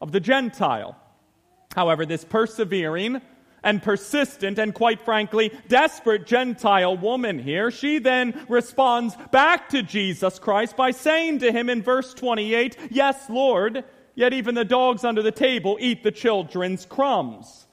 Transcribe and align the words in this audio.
of 0.00 0.12
the 0.12 0.20
Gentile. 0.20 0.96
However, 1.74 2.06
this 2.06 2.24
persevering 2.24 3.20
and 3.62 3.82
persistent 3.82 4.58
and 4.58 4.74
quite 4.74 5.00
frankly 5.00 5.52
desperate 5.68 6.26
Gentile 6.26 6.96
woman 6.96 7.38
here, 7.38 7.70
she 7.70 7.98
then 7.98 8.46
responds 8.48 9.16
back 9.30 9.68
to 9.70 9.82
Jesus 9.82 10.38
Christ 10.38 10.76
by 10.76 10.92
saying 10.92 11.40
to 11.40 11.52
him 11.52 11.68
in 11.68 11.82
verse 11.82 12.14
28, 12.14 12.76
Yes, 12.90 13.28
Lord, 13.28 13.84
yet 14.14 14.32
even 14.32 14.54
the 14.54 14.64
dogs 14.64 15.04
under 15.04 15.22
the 15.22 15.32
table 15.32 15.76
eat 15.80 16.02
the 16.02 16.12
children's 16.12 16.86
crumbs. 16.86 17.66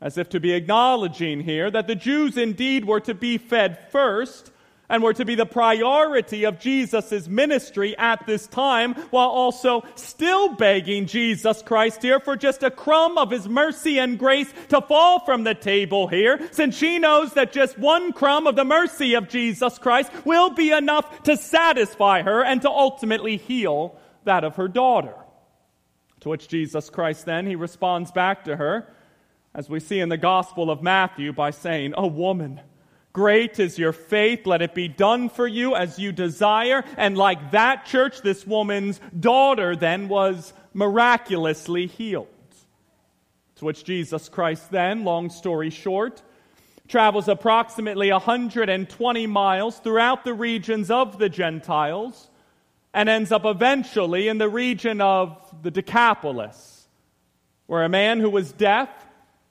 As 0.00 0.16
if 0.16 0.28
to 0.30 0.40
be 0.40 0.52
acknowledging 0.52 1.40
here 1.40 1.70
that 1.70 1.88
the 1.88 1.96
Jews 1.96 2.36
indeed 2.36 2.84
were 2.84 3.00
to 3.00 3.14
be 3.14 3.36
fed 3.36 3.90
first, 3.90 4.52
and 4.88 5.02
were 5.02 5.12
to 5.12 5.24
be 5.24 5.34
the 5.34 5.46
priority 5.46 6.44
of 6.44 6.58
Jesus' 6.58 7.28
ministry 7.28 7.96
at 7.98 8.26
this 8.26 8.46
time, 8.46 8.94
while 9.10 9.28
also 9.28 9.84
still 9.96 10.54
begging 10.54 11.06
Jesus 11.06 11.62
Christ 11.62 12.02
here 12.02 12.20
for 12.20 12.36
just 12.36 12.62
a 12.62 12.70
crumb 12.70 13.18
of 13.18 13.30
his 13.30 13.48
mercy 13.48 13.98
and 13.98 14.18
grace 14.18 14.52
to 14.70 14.80
fall 14.80 15.20
from 15.20 15.44
the 15.44 15.54
table 15.54 16.08
here, 16.08 16.40
since 16.52 16.76
she 16.76 16.98
knows 16.98 17.34
that 17.34 17.52
just 17.52 17.78
one 17.78 18.12
crumb 18.12 18.46
of 18.46 18.56
the 18.56 18.64
mercy 18.64 19.14
of 19.14 19.28
Jesus 19.28 19.78
Christ 19.78 20.10
will 20.24 20.50
be 20.50 20.72
enough 20.72 21.22
to 21.24 21.36
satisfy 21.36 22.22
her 22.22 22.42
and 22.42 22.62
to 22.62 22.70
ultimately 22.70 23.36
heal 23.36 23.98
that 24.24 24.44
of 24.44 24.56
her 24.56 24.68
daughter. 24.68 25.14
To 26.20 26.30
which 26.30 26.48
Jesus 26.48 26.90
Christ 26.90 27.26
then, 27.26 27.46
he 27.46 27.54
responds 27.54 28.10
back 28.10 28.44
to 28.44 28.56
her, 28.56 28.92
as 29.54 29.68
we 29.68 29.80
see 29.80 30.00
in 30.00 30.08
the 30.08 30.16
Gospel 30.16 30.70
of 30.70 30.82
Matthew, 30.82 31.32
by 31.32 31.50
saying, 31.50 31.94
A 31.96 32.06
woman, 32.06 32.60
Great 33.12 33.58
is 33.58 33.78
your 33.78 33.92
faith. 33.92 34.46
Let 34.46 34.62
it 34.62 34.74
be 34.74 34.88
done 34.88 35.28
for 35.28 35.46
you 35.46 35.74
as 35.74 35.98
you 35.98 36.12
desire. 36.12 36.84
And 36.96 37.16
like 37.16 37.52
that 37.52 37.86
church, 37.86 38.22
this 38.22 38.46
woman's 38.46 39.00
daughter 39.18 39.74
then 39.74 40.08
was 40.08 40.52
miraculously 40.74 41.86
healed. 41.86 42.28
To 43.56 43.64
which 43.64 43.84
Jesus 43.84 44.28
Christ 44.28 44.70
then, 44.70 45.04
long 45.04 45.30
story 45.30 45.70
short, 45.70 46.22
travels 46.86 47.28
approximately 47.28 48.10
120 48.10 49.26
miles 49.26 49.78
throughout 49.78 50.24
the 50.24 50.34
regions 50.34 50.90
of 50.90 51.18
the 51.18 51.28
Gentiles 51.28 52.30
and 52.94 53.08
ends 53.08 53.32
up 53.32 53.44
eventually 53.44 54.28
in 54.28 54.38
the 54.38 54.48
region 54.48 55.00
of 55.00 55.36
the 55.62 55.70
Decapolis, 55.70 56.88
where 57.66 57.84
a 57.84 57.88
man 57.88 58.20
who 58.20 58.30
was 58.30 58.52
deaf 58.52 58.88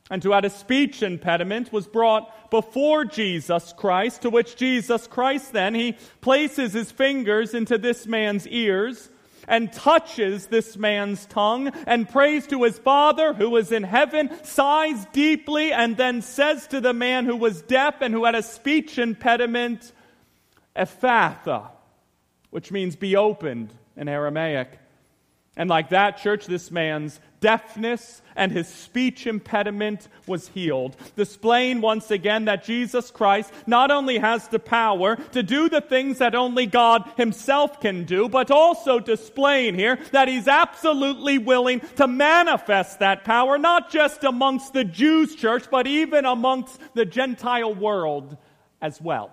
and 0.09 0.23
who 0.23 0.31
had 0.31 0.45
a 0.45 0.49
speech 0.49 1.03
impediment 1.03 1.71
was 1.73 1.87
brought 1.87 2.49
before 2.49 3.03
Jesus 3.05 3.73
Christ, 3.75 4.21
to 4.21 4.29
which 4.29 4.55
Jesus 4.55 5.07
Christ 5.07 5.53
then, 5.53 5.75
he 5.75 5.97
places 6.21 6.73
his 6.73 6.91
fingers 6.91 7.53
into 7.53 7.77
this 7.77 8.07
man's 8.07 8.47
ears 8.47 9.09
and 9.47 9.71
touches 9.71 10.47
this 10.47 10.75
man's 10.75 11.25
tongue 11.25 11.69
and 11.85 12.09
prays 12.09 12.47
to 12.47 12.63
his 12.63 12.77
Father 12.77 13.33
who 13.33 13.55
is 13.55 13.71
in 13.71 13.83
heaven, 13.83 14.29
sighs 14.43 15.05
deeply, 15.13 15.71
and 15.71 15.95
then 15.95 16.21
says 16.21 16.67
to 16.67 16.81
the 16.81 16.93
man 16.93 17.25
who 17.25 17.35
was 17.35 17.61
deaf 17.61 18.01
and 18.01 18.13
who 18.13 18.25
had 18.25 18.35
a 18.35 18.43
speech 18.43 18.97
impediment, 18.97 19.93
Ephphatha, 20.75 21.69
which 22.49 22.71
means 22.71 22.95
be 22.95 23.15
opened 23.15 23.73
in 23.95 24.07
Aramaic. 24.09 24.79
And 25.55 25.69
like 25.69 25.89
that, 25.89 26.17
church, 26.17 26.45
this 26.45 26.69
man's 26.69 27.19
deafness 27.39 28.21
and 28.35 28.51
his 28.51 28.67
speech 28.67 29.27
impediment 29.27 30.07
was 30.25 30.47
healed, 30.49 30.95
displaying 31.15 31.81
once 31.81 32.11
again 32.11 32.45
that 32.45 32.63
Jesus 32.63 33.11
Christ 33.11 33.51
not 33.65 33.91
only 33.91 34.19
has 34.19 34.47
the 34.47 34.59
power 34.59 35.15
to 35.31 35.43
do 35.43 35.69
the 35.69 35.81
things 35.81 36.19
that 36.19 36.35
only 36.35 36.65
God 36.65 37.09
himself 37.17 37.79
can 37.81 38.05
do, 38.05 38.29
but 38.29 38.51
also 38.51 38.99
displaying 38.99 39.75
here 39.75 39.97
that 40.11 40.27
he's 40.27 40.47
absolutely 40.47 41.37
willing 41.37 41.81
to 41.95 42.07
manifest 42.07 42.99
that 42.99 43.23
power, 43.23 43.57
not 43.57 43.91
just 43.91 44.23
amongst 44.23 44.73
the 44.73 44.83
Jews' 44.83 45.35
church, 45.35 45.65
but 45.71 45.87
even 45.87 46.25
amongst 46.25 46.79
the 46.93 47.05
Gentile 47.05 47.73
world 47.73 48.37
as 48.81 49.01
well. 49.01 49.31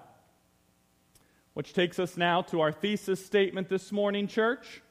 Which 1.52 1.72
takes 1.72 1.98
us 1.98 2.16
now 2.16 2.42
to 2.42 2.62
our 2.62 2.72
thesis 2.72 3.24
statement 3.24 3.68
this 3.68 3.92
morning, 3.92 4.26
church 4.26 4.82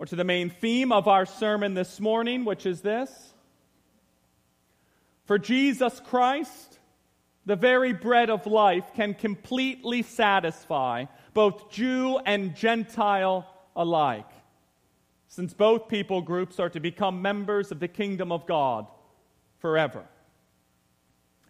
or 0.00 0.06
to 0.06 0.16
the 0.16 0.24
main 0.24 0.48
theme 0.48 0.92
of 0.92 1.06
our 1.06 1.26
sermon 1.26 1.74
this 1.74 2.00
morning, 2.00 2.46
which 2.46 2.64
is 2.64 2.80
this 2.80 3.34
For 5.26 5.38
Jesus 5.38 6.00
Christ, 6.00 6.78
the 7.44 7.54
very 7.54 7.92
bread 7.92 8.30
of 8.30 8.46
life 8.46 8.94
can 8.96 9.12
completely 9.12 10.02
satisfy 10.02 11.04
both 11.34 11.70
Jew 11.70 12.18
and 12.24 12.56
Gentile 12.56 13.46
alike, 13.76 14.30
since 15.28 15.52
both 15.52 15.88
people 15.88 16.22
groups 16.22 16.58
are 16.58 16.70
to 16.70 16.80
become 16.80 17.20
members 17.20 17.70
of 17.70 17.78
the 17.78 17.88
kingdom 17.88 18.32
of 18.32 18.46
God 18.46 18.86
forever. 19.58 20.06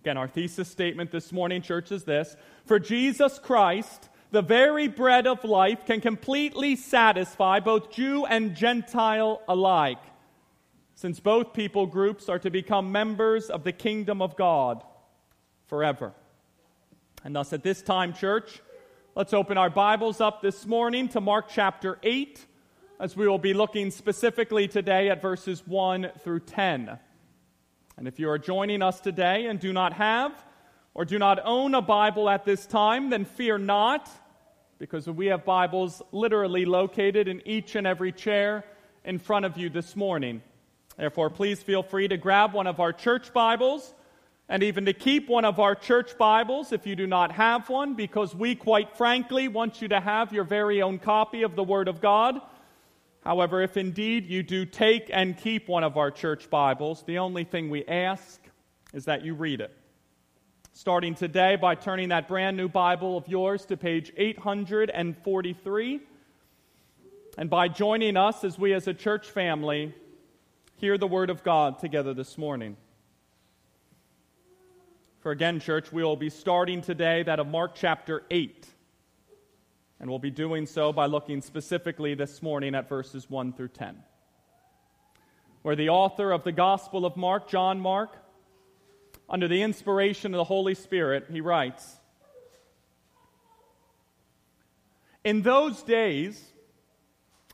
Again, 0.01 0.17
our 0.17 0.29
thesis 0.29 0.69
statement 0.69 1.13
this 1.13 1.31
morning, 1.31 1.63
church, 1.63 1.93
is 1.93 2.03
this 2.03 2.35
For 2.65 2.81
Jesus 2.81 3.39
Christ, 3.39 4.09
the 4.31 4.43
very 4.43 4.87
bread 4.87 5.27
of 5.27 5.45
life 5.45 5.85
can 5.87 6.01
completely 6.01 6.77
satisfy 6.77 7.61
both 7.61 7.91
Jew 7.91 8.25
and 8.25 8.55
Gentile 8.55 9.43
alike, 9.49 10.03
since 10.95 11.19
both 11.19 11.53
people 11.53 11.87
groups 11.87 12.29
are 12.29 12.39
to 12.39 12.51
become 12.51 12.93
members 12.93 13.51
of 13.51 13.65
the 13.65 13.73
kingdom 13.73 14.23
of 14.23 14.37
God 14.37 14.85
forever. 15.67 16.13
And 17.25 17.35
thus, 17.35 17.53
at 17.53 17.63
this 17.63 17.83
time, 17.83 18.13
church, 18.13 18.63
let's 19.17 19.35
open 19.35 19.59
our 19.59 19.71
Bibles 19.71 20.21
up 20.21 20.43
this 20.43 20.65
morning 20.65 21.09
to 21.09 21.21
Mark 21.21 21.49
chapter 21.49 21.99
8, 22.03 22.47
as 23.01 23.17
we 23.17 23.27
will 23.27 23.39
be 23.39 23.53
looking 23.53 23.91
specifically 23.91 24.69
today 24.69 25.11
at 25.11 25.21
verses 25.21 25.67
1 25.67 26.11
through 26.21 26.41
10. 26.41 26.99
And 27.97 28.09
if 28.09 28.19
you 28.21 28.31
are 28.31 28.39
joining 28.39 28.81
us 28.81 29.01
today 29.01 29.47
and 29.47 29.59
do 29.59 29.73
not 29.73 29.95
have, 29.95 30.45
or 30.95 31.05
do 31.05 31.19
not 31.19 31.39
own 31.45 31.75
a 31.75 31.83
Bible 31.83 32.29
at 32.29 32.45
this 32.45 32.67
time, 32.67 33.11
then 33.11 33.25
fear 33.25 33.59
not, 33.59 34.09
because 34.79 35.07
we 35.07 35.27
have 35.27 35.45
Bibles 35.45 36.03
literally 36.11 36.65
located 36.65 37.29
in 37.29 37.43
each 37.47 37.77
and 37.77 37.87
every 37.87 38.13
chair 38.13 38.65
in 39.05 39.19
front 39.19 39.45
of 39.45 39.57
you 39.57 39.71
this 39.71 39.95
morning. 39.95 40.43
Therefore, 40.97 41.31
please 41.31 41.63
feel 41.63 41.83
free 41.83 42.09
to 42.09 42.17
grab 42.17 42.53
one 42.53 42.67
of 42.67 42.81
our 42.81 42.93
church 42.93 43.33
Bibles 43.33 43.95
and 44.49 44.63
even 44.63 44.85
to 44.87 44.93
keep 44.93 45.29
one 45.29 45.45
of 45.45 45.61
our 45.61 45.77
church 45.77 46.19
Bibles 46.19 46.73
if 46.73 46.87
you 46.87 46.97
do 46.97 47.07
not 47.07 47.31
have 47.33 47.69
one, 47.69 47.95
because 47.95 48.35
we, 48.35 48.57
quite 48.57 48.97
frankly, 48.97 49.47
want 49.47 49.81
you 49.81 49.89
to 49.89 50.01
have 50.01 50.33
your 50.33 50.45
very 50.45 50.83
own 50.83 50.99
copy 50.99 51.43
of 51.43 51.55
the 51.55 51.63
Word 51.63 51.87
of 51.87 52.01
God. 52.01 52.41
However, 53.23 53.63
if 53.63 53.77
indeed 53.77 54.27
you 54.27 54.43
do 54.43 54.67
take 54.67 55.09
and 55.13 55.39
keep 55.39 55.69
one 55.69 55.85
of 55.85 55.97
our 55.97 56.11
church 56.11 56.51
Bibles, 56.51 57.05
the 57.05 57.19
only 57.19 57.45
thing 57.45 57.71
we 57.71 57.85
ask 57.85 58.41
is 58.93 59.05
that 59.05 59.25
you 59.25 59.35
read 59.35 59.61
it 59.61 59.77
starting 60.81 61.15
today 61.15 61.57
by 61.57 61.75
turning 61.75 62.09
that 62.09 62.27
brand 62.27 62.57
new 62.57 62.67
Bible 62.67 63.19
of 63.19 63.29
yours 63.29 63.67
to 63.67 63.77
page 63.77 64.11
843, 64.17 66.01
and 67.37 67.51
by 67.51 67.69
joining 67.69 68.17
us 68.17 68.45
as 68.45 68.59
we, 68.59 68.73
as 68.73 68.89
a 68.89 68.95
church 68.95 69.31
family, 69.31 69.95
hear 70.77 70.97
the 70.97 71.07
Word 71.07 71.29
of 71.29 71.43
God 71.43 71.79
together 71.81 72.15
this 72.15 72.39
morning. 72.39 72.79
For 75.19 75.33
again, 75.33 75.61
church, 75.61 75.93
we 75.93 76.03
will 76.03 76.17
be 76.17 76.31
starting 76.31 76.81
today 76.81 77.25
that 77.25 77.41
of 77.41 77.47
Mark 77.47 77.73
chapter 77.75 78.23
8. 78.31 78.67
And 80.01 80.09
we'll 80.09 80.19
be 80.19 80.31
doing 80.31 80.65
so 80.65 80.95
by 80.95 81.05
looking 81.05 81.43
specifically 81.43 82.15
this 82.15 82.41
morning 82.41 82.75
at 82.75 82.89
verses 82.89 83.29
1 83.29 83.53
through 83.53 83.69
10. 83.69 84.03
Where 85.61 85.77
the 85.77 85.91
author 85.91 86.33
of 86.33 86.43
the 86.43 86.53
Gospel 86.53 87.05
of 87.05 87.19
Mark, 87.19 87.51
John 87.51 87.79
Mark, 87.81 88.17
under 89.31 89.47
the 89.47 89.63
inspiration 89.63 90.35
of 90.35 90.39
the 90.39 90.45
Holy 90.45 90.75
Spirit, 90.75 91.27
he 91.31 91.41
writes 91.41 91.97
In 95.25 95.43
those 95.43 95.83
days, 95.83 96.43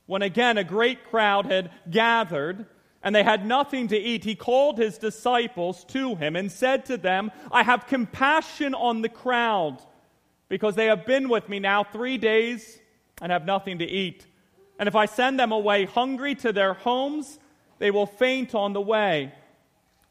when 0.06 0.22
again 0.22 0.56
a 0.56 0.64
great 0.64 1.04
crowd 1.04 1.47
had 1.47 1.70
gathered, 1.91 2.64
and 3.03 3.14
they 3.14 3.22
had 3.22 3.44
nothing 3.44 3.88
to 3.88 3.96
eat, 3.96 4.25
he 4.25 4.34
called 4.34 4.78
his 4.78 4.99
disciples 4.99 5.84
to 5.84 6.14
him 6.14 6.34
and 6.34 6.50
said 6.50 6.87
to 6.87 6.96
them, 6.96 7.31
I 7.52 7.62
have 7.62 7.87
compassion 7.87 8.75
on 8.75 9.02
the 9.02 9.08
crowd, 9.08 9.78
because 10.49 10.76
they 10.76 10.87
have 10.87 11.05
been 11.05 11.28
with 11.28 11.49
me 11.49 11.58
now 11.58 11.84
three 11.84 12.19
days 12.19 12.78
and 13.20 13.31
have 13.31 13.44
nothing 13.44 13.81
to 13.81 13.84
eat. 13.84 14.26
And 14.78 14.88
if 14.88 14.94
I 14.94 15.06
send 15.06 15.38
them 15.38 15.52
away 15.52 15.84
hungry 15.84 16.34
to 16.37 16.52
their 16.52 16.75
homes, 16.75 17.38
they 17.78 17.90
will 17.90 18.06
faint 18.06 18.55
on 18.55 18.73
the 18.73 18.81
way 18.81 19.32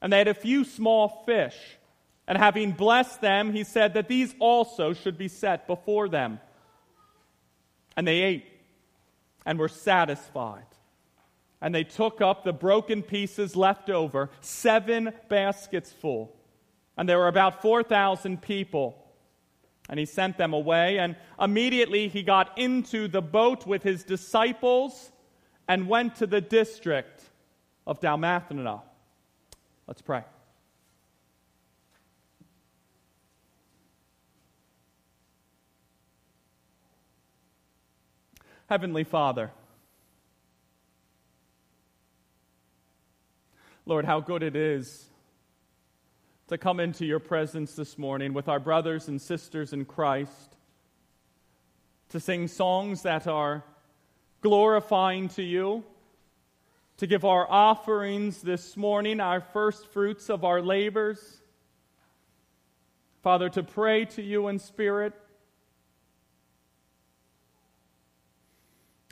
And 0.00 0.12
they 0.12 0.18
had 0.18 0.28
a 0.28 0.34
few 0.34 0.64
small 0.64 1.22
fish. 1.26 1.56
And 2.28 2.36
having 2.36 2.72
blessed 2.72 3.20
them, 3.20 3.52
he 3.52 3.64
said 3.64 3.94
that 3.94 4.08
these 4.08 4.34
also 4.38 4.92
should 4.92 5.16
be 5.16 5.28
set 5.28 5.66
before 5.66 6.08
them. 6.08 6.40
And 7.96 8.06
they 8.06 8.18
ate 8.22 8.46
and 9.44 9.58
were 9.58 9.68
satisfied. 9.68 10.66
And 11.60 11.74
they 11.74 11.84
took 11.84 12.20
up 12.20 12.44
the 12.44 12.52
broken 12.52 13.02
pieces 13.02 13.56
left 13.56 13.88
over, 13.88 14.30
seven 14.40 15.12
baskets 15.28 15.92
full. 15.92 16.36
And 16.96 17.08
there 17.08 17.18
were 17.18 17.28
about 17.28 17.62
4,000 17.62 18.42
people. 18.42 19.02
And 19.88 19.98
he 19.98 20.04
sent 20.04 20.36
them 20.36 20.52
away. 20.52 20.98
And 20.98 21.16
immediately 21.40 22.08
he 22.08 22.22
got 22.22 22.58
into 22.58 23.08
the 23.08 23.22
boat 23.22 23.66
with 23.66 23.82
his 23.82 24.02
disciples 24.02 25.12
and 25.68 25.88
went 25.88 26.16
to 26.16 26.26
the 26.26 26.40
district 26.40 27.22
of 27.86 28.00
Dalmanutha. 28.00 28.82
Let's 29.86 30.02
pray. 30.02 30.24
Heavenly 38.68 39.04
Father, 39.04 39.52
Lord, 43.84 44.04
how 44.04 44.18
good 44.18 44.42
it 44.42 44.56
is 44.56 45.06
to 46.48 46.58
come 46.58 46.80
into 46.80 47.06
your 47.06 47.20
presence 47.20 47.74
this 47.74 47.96
morning 47.96 48.32
with 48.32 48.48
our 48.48 48.58
brothers 48.58 49.06
and 49.06 49.22
sisters 49.22 49.72
in 49.72 49.84
Christ, 49.84 50.56
to 52.08 52.18
sing 52.18 52.48
songs 52.48 53.02
that 53.02 53.28
are 53.28 53.62
glorifying 54.40 55.28
to 55.30 55.44
you, 55.44 55.84
to 56.98 57.06
give 57.06 57.24
our 57.24 57.50
offerings 57.50 58.40
this 58.40 58.76
morning, 58.76 59.20
our 59.20 59.40
first 59.40 59.86
fruits 59.88 60.30
of 60.30 60.44
our 60.44 60.62
labors. 60.62 61.42
Father, 63.22 63.48
to 63.50 63.62
pray 63.62 64.04
to 64.06 64.22
you 64.22 64.48
in 64.48 64.58
spirit 64.58 65.12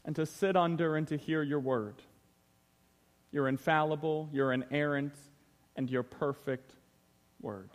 and 0.05 0.17
to 0.17 0.25
sit 0.25 0.57
under 0.57 0.97
and 0.97 1.09
to 1.09 1.17
hear 1.17 1.43
your 1.43 1.61
word. 1.61 1.97
Your 3.33 3.49
infallible, 3.49 4.29
your 4.33 4.53
inerrant, 4.53 5.15
and 5.77 5.91
your 5.91 6.05
perfect 6.05 6.73
word. 7.41 7.71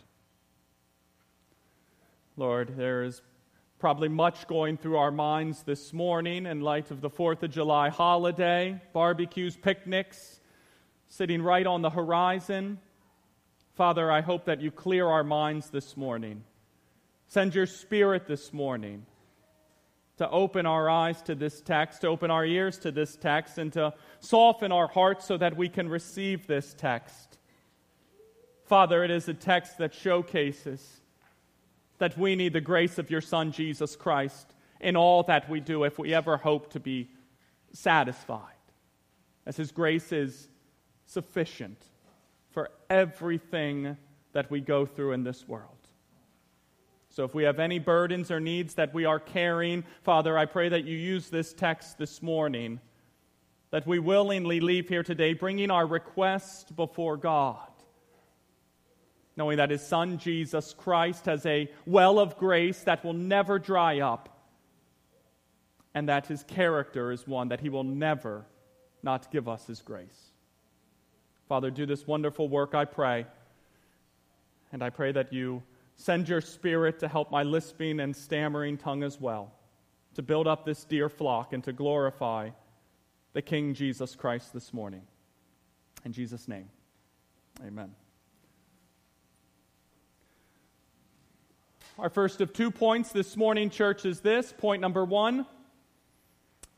Lord, 2.36 2.76
there 2.76 3.02
is 3.02 3.20
probably 3.80 4.10
much 4.10 4.46
going 4.46 4.76
through 4.76 4.98
our 4.98 5.10
minds 5.10 5.62
this 5.62 5.94
morning 5.94 6.44
in 6.44 6.60
light 6.60 6.90
of 6.90 7.00
the 7.00 7.08
4th 7.08 7.42
of 7.42 7.50
July 7.50 7.88
holiday, 7.88 8.78
barbecues, 8.92 9.56
picnics, 9.56 10.38
sitting 11.08 11.40
right 11.40 11.66
on 11.66 11.80
the 11.80 11.88
horizon. 11.88 12.78
Father, 13.76 14.12
I 14.12 14.20
hope 14.20 14.44
that 14.44 14.60
you 14.60 14.70
clear 14.70 15.08
our 15.08 15.24
minds 15.24 15.70
this 15.70 15.96
morning. 15.96 16.44
Send 17.28 17.54
your 17.54 17.64
spirit 17.64 18.26
this 18.26 18.52
morning 18.52 19.06
to 20.18 20.28
open 20.28 20.66
our 20.66 20.90
eyes 20.90 21.22
to 21.22 21.34
this 21.34 21.62
text, 21.62 22.02
to 22.02 22.08
open 22.08 22.30
our 22.30 22.44
ears 22.44 22.76
to 22.80 22.92
this 22.92 23.16
text, 23.16 23.56
and 23.56 23.72
to 23.72 23.94
soften 24.18 24.72
our 24.72 24.88
hearts 24.88 25.24
so 25.24 25.38
that 25.38 25.56
we 25.56 25.70
can 25.70 25.88
receive 25.88 26.46
this 26.46 26.74
text. 26.74 27.38
Father, 28.66 29.02
it 29.02 29.10
is 29.10 29.26
a 29.26 29.34
text 29.34 29.78
that 29.78 29.94
showcases 29.94 30.99
that 32.00 32.18
we 32.18 32.34
need 32.34 32.52
the 32.52 32.60
grace 32.60 32.98
of 32.98 33.10
your 33.10 33.20
Son, 33.20 33.52
Jesus 33.52 33.94
Christ, 33.94 34.54
in 34.80 34.96
all 34.96 35.22
that 35.24 35.48
we 35.48 35.60
do 35.60 35.84
if 35.84 35.98
we 35.98 36.12
ever 36.12 36.36
hope 36.36 36.72
to 36.72 36.80
be 36.80 37.10
satisfied, 37.72 38.42
as 39.46 39.56
his 39.56 39.70
grace 39.70 40.10
is 40.10 40.48
sufficient 41.06 41.78
for 42.50 42.70
everything 42.88 43.96
that 44.32 44.50
we 44.50 44.60
go 44.60 44.86
through 44.86 45.12
in 45.12 45.22
this 45.22 45.46
world. 45.46 45.76
So 47.10 47.24
if 47.24 47.34
we 47.34 47.42
have 47.42 47.58
any 47.58 47.78
burdens 47.78 48.30
or 48.30 48.40
needs 48.40 48.74
that 48.74 48.94
we 48.94 49.04
are 49.04 49.20
carrying, 49.20 49.84
Father, 50.02 50.38
I 50.38 50.46
pray 50.46 50.68
that 50.70 50.84
you 50.84 50.96
use 50.96 51.28
this 51.28 51.52
text 51.52 51.98
this 51.98 52.22
morning, 52.22 52.80
that 53.70 53.86
we 53.86 53.98
willingly 53.98 54.60
leave 54.60 54.88
here 54.88 55.02
today 55.02 55.34
bringing 55.34 55.70
our 55.70 55.86
request 55.86 56.74
before 56.76 57.16
God, 57.16 57.69
knowing 59.40 59.56
that 59.56 59.70
His 59.70 59.82
Son, 59.82 60.18
Jesus 60.18 60.74
Christ, 60.74 61.26
has 61.26 61.44
a 61.46 61.68
well 61.86 62.18
of 62.18 62.36
grace 62.36 62.80
that 62.82 63.02
will 63.02 63.14
never 63.14 63.58
dry 63.58 64.00
up, 64.00 64.28
and 65.94 66.08
that 66.08 66.26
His 66.26 66.44
character 66.44 67.10
is 67.10 67.26
one 67.26 67.48
that 67.48 67.60
He 67.60 67.68
will 67.68 67.84
never 67.84 68.44
not 69.02 69.32
give 69.32 69.48
us 69.48 69.66
His 69.66 69.80
grace. 69.80 70.30
Father, 71.48 71.70
do 71.70 71.86
this 71.86 72.06
wonderful 72.06 72.48
work, 72.48 72.74
I 72.74 72.84
pray, 72.84 73.26
and 74.72 74.82
I 74.82 74.90
pray 74.90 75.10
that 75.12 75.32
you 75.32 75.62
Send 76.00 76.30
your 76.30 76.40
spirit 76.40 76.98
to 77.00 77.08
help 77.08 77.30
my 77.30 77.42
lisping 77.42 78.00
and 78.00 78.16
stammering 78.16 78.78
tongue 78.78 79.02
as 79.02 79.20
well, 79.20 79.52
to 80.14 80.22
build 80.22 80.46
up 80.46 80.64
this 80.64 80.82
dear 80.84 81.10
flock 81.10 81.52
and 81.52 81.62
to 81.64 81.74
glorify 81.74 82.48
the 83.34 83.42
King 83.42 83.74
Jesus 83.74 84.16
Christ 84.16 84.54
this 84.54 84.72
morning. 84.72 85.02
In 86.06 86.14
Jesus' 86.14 86.48
name, 86.48 86.70
amen. 87.62 87.99
Our 92.00 92.08
first 92.08 92.40
of 92.40 92.54
two 92.54 92.70
points 92.70 93.12
this 93.12 93.36
morning, 93.36 93.68
church, 93.68 94.06
is 94.06 94.20
this. 94.20 94.54
Point 94.56 94.80
number 94.80 95.04
one 95.04 95.44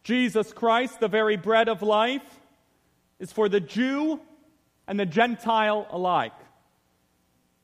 Jesus 0.02 0.52
Christ, 0.52 0.98
the 0.98 1.06
very 1.06 1.36
bread 1.36 1.69
of 1.69 1.80
life, 1.80 2.40
is 3.20 3.30
for 3.30 3.48
the 3.48 3.60
Jew 3.60 4.20
and 4.88 4.98
the 4.98 5.06
Gentile 5.06 5.86
alike. 5.90 6.32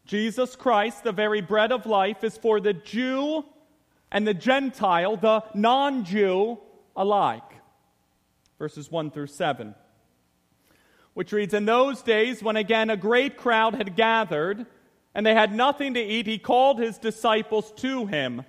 Jesus 0.06 0.54
Christ, 0.54 1.02
the 1.02 1.10
very 1.10 1.40
bread 1.40 1.72
of 1.72 1.84
life, 1.84 2.22
is 2.22 2.38
for 2.38 2.60
the 2.60 2.74
Jew 2.74 3.44
and 4.12 4.24
the 4.24 4.34
Gentile, 4.34 5.16
the 5.16 5.42
non 5.52 6.04
Jew 6.04 6.60
alike. 6.94 7.42
Verses 8.60 8.88
1 8.88 9.10
through 9.10 9.26
7. 9.26 9.74
Which 11.12 11.32
reads 11.32 11.54
In 11.54 11.64
those 11.64 12.02
days, 12.02 12.40
when 12.40 12.54
again 12.54 12.88
a 12.88 12.96
great 12.96 13.36
crowd 13.36 13.74
had 13.74 13.96
gathered, 13.96 14.64
and 15.18 15.26
they 15.26 15.34
had 15.34 15.52
nothing 15.52 15.94
to 15.94 16.00
eat, 16.00 16.28
he 16.28 16.38
called 16.38 16.78
his 16.78 16.96
disciples 16.96 17.72
to 17.78 18.06
him 18.06 18.44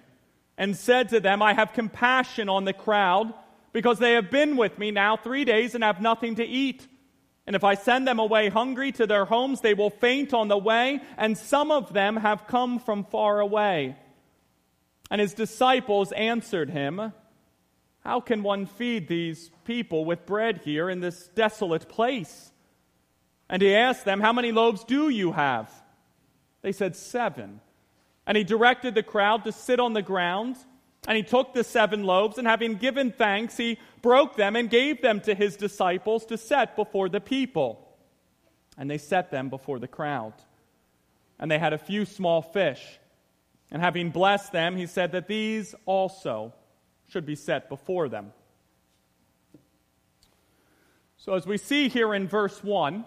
and 0.56 0.78
said 0.78 1.10
to 1.10 1.20
them, 1.20 1.42
I 1.42 1.56
have 1.56 1.74
compassion 1.74 2.48
on 2.48 2.64
the 2.64 2.74
crowd, 2.74 3.34
because 3.74 3.98
they 3.98 4.14
have 4.14 4.30
been 4.30 4.56
with 4.56 4.78
me 4.78 4.92
now 4.92 5.18
three 5.18 5.46
days 5.46 5.74
and 5.74 5.84
have 5.84 6.00
nothing 6.00 6.36
to 6.36 6.46
eat. 6.46 6.88
And 7.48 7.56
if 7.56 7.64
I 7.64 7.74
send 7.74 8.08
them 8.08 8.20
away 8.20 8.50
hungry 8.50 8.92
to 8.92 9.08
their 9.08 9.26
homes, 9.26 9.62
they 9.62 9.74
will 9.74 9.90
faint 9.90 10.32
on 10.32 10.48
the 10.48 10.60
way, 10.60 11.02
and 11.18 11.36
some 11.36 11.72
of 11.72 11.92
them 11.92 12.18
have 12.18 12.46
come 12.46 12.78
from 12.78 13.04
far 13.04 13.40
away. 13.40 13.96
And 15.10 15.20
his 15.20 15.34
disciples 15.34 16.12
answered 16.12 16.70
him, 16.70 17.14
How 18.02 18.20
can 18.20 18.44
one 18.44 18.68
feed 18.68 19.08
these 19.08 19.50
people 19.64 20.06
with 20.06 20.28
bread 20.28 20.62
here 20.64 20.88
in 20.88 21.00
this 21.00 21.30
desolate 21.30 21.90
place? 21.90 22.52
And 23.50 23.60
he 23.60 23.74
asked 23.74 24.06
them, 24.06 24.22
How 24.22 24.34
many 24.34 24.52
loaves 24.52 24.84
do 24.84 25.10
you 25.10 25.32
have? 25.32 25.74
They 26.62 26.72
said, 26.72 26.96
Seven. 26.96 27.62
And 28.28 28.38
he 28.38 28.44
directed 28.44 28.94
the 28.96 29.04
crowd 29.04 29.44
to 29.46 29.52
sit 29.52 29.80
on 29.80 29.94
the 29.94 30.02
ground. 30.02 30.58
And 31.08 31.16
he 31.16 31.24
took 31.24 31.54
the 31.54 31.64
seven 31.64 32.04
loaves, 32.04 32.38
and 32.38 32.46
having 32.46 32.76
given 32.76 33.12
thanks, 33.12 33.56
he 33.56 33.80
broke 34.02 34.36
them 34.36 34.56
and 34.56 34.70
gave 34.70 35.02
them 35.02 35.22
to 35.22 35.34
his 35.34 35.56
disciples 35.56 36.26
to 36.26 36.38
set 36.38 36.76
before 36.76 37.10
the 37.10 37.22
people. 37.22 37.88
And 38.78 38.90
they 38.90 38.98
set 38.98 39.32
them 39.32 39.50
before 39.50 39.80
the 39.80 39.88
crowd. 39.88 40.34
And 41.40 41.50
they 41.50 41.58
had 41.58 41.74
a 41.74 41.78
few 41.78 42.06
small 42.06 42.42
fish. 42.42 43.00
And 43.72 43.82
having 43.82 44.10
blessed 44.10 44.52
them, 44.52 44.76
he 44.76 44.88
said 44.88 45.14
that 45.14 45.28
these 45.28 45.74
also 45.86 46.54
should 47.08 47.26
be 47.26 47.36
set 47.36 47.70
before 47.70 48.10
them. 48.10 48.34
So, 51.18 51.34
as 51.34 51.46
we 51.46 51.58
see 51.58 51.90
here 51.90 52.14
in 52.14 52.28
verse 52.28 52.64
1, 52.64 53.06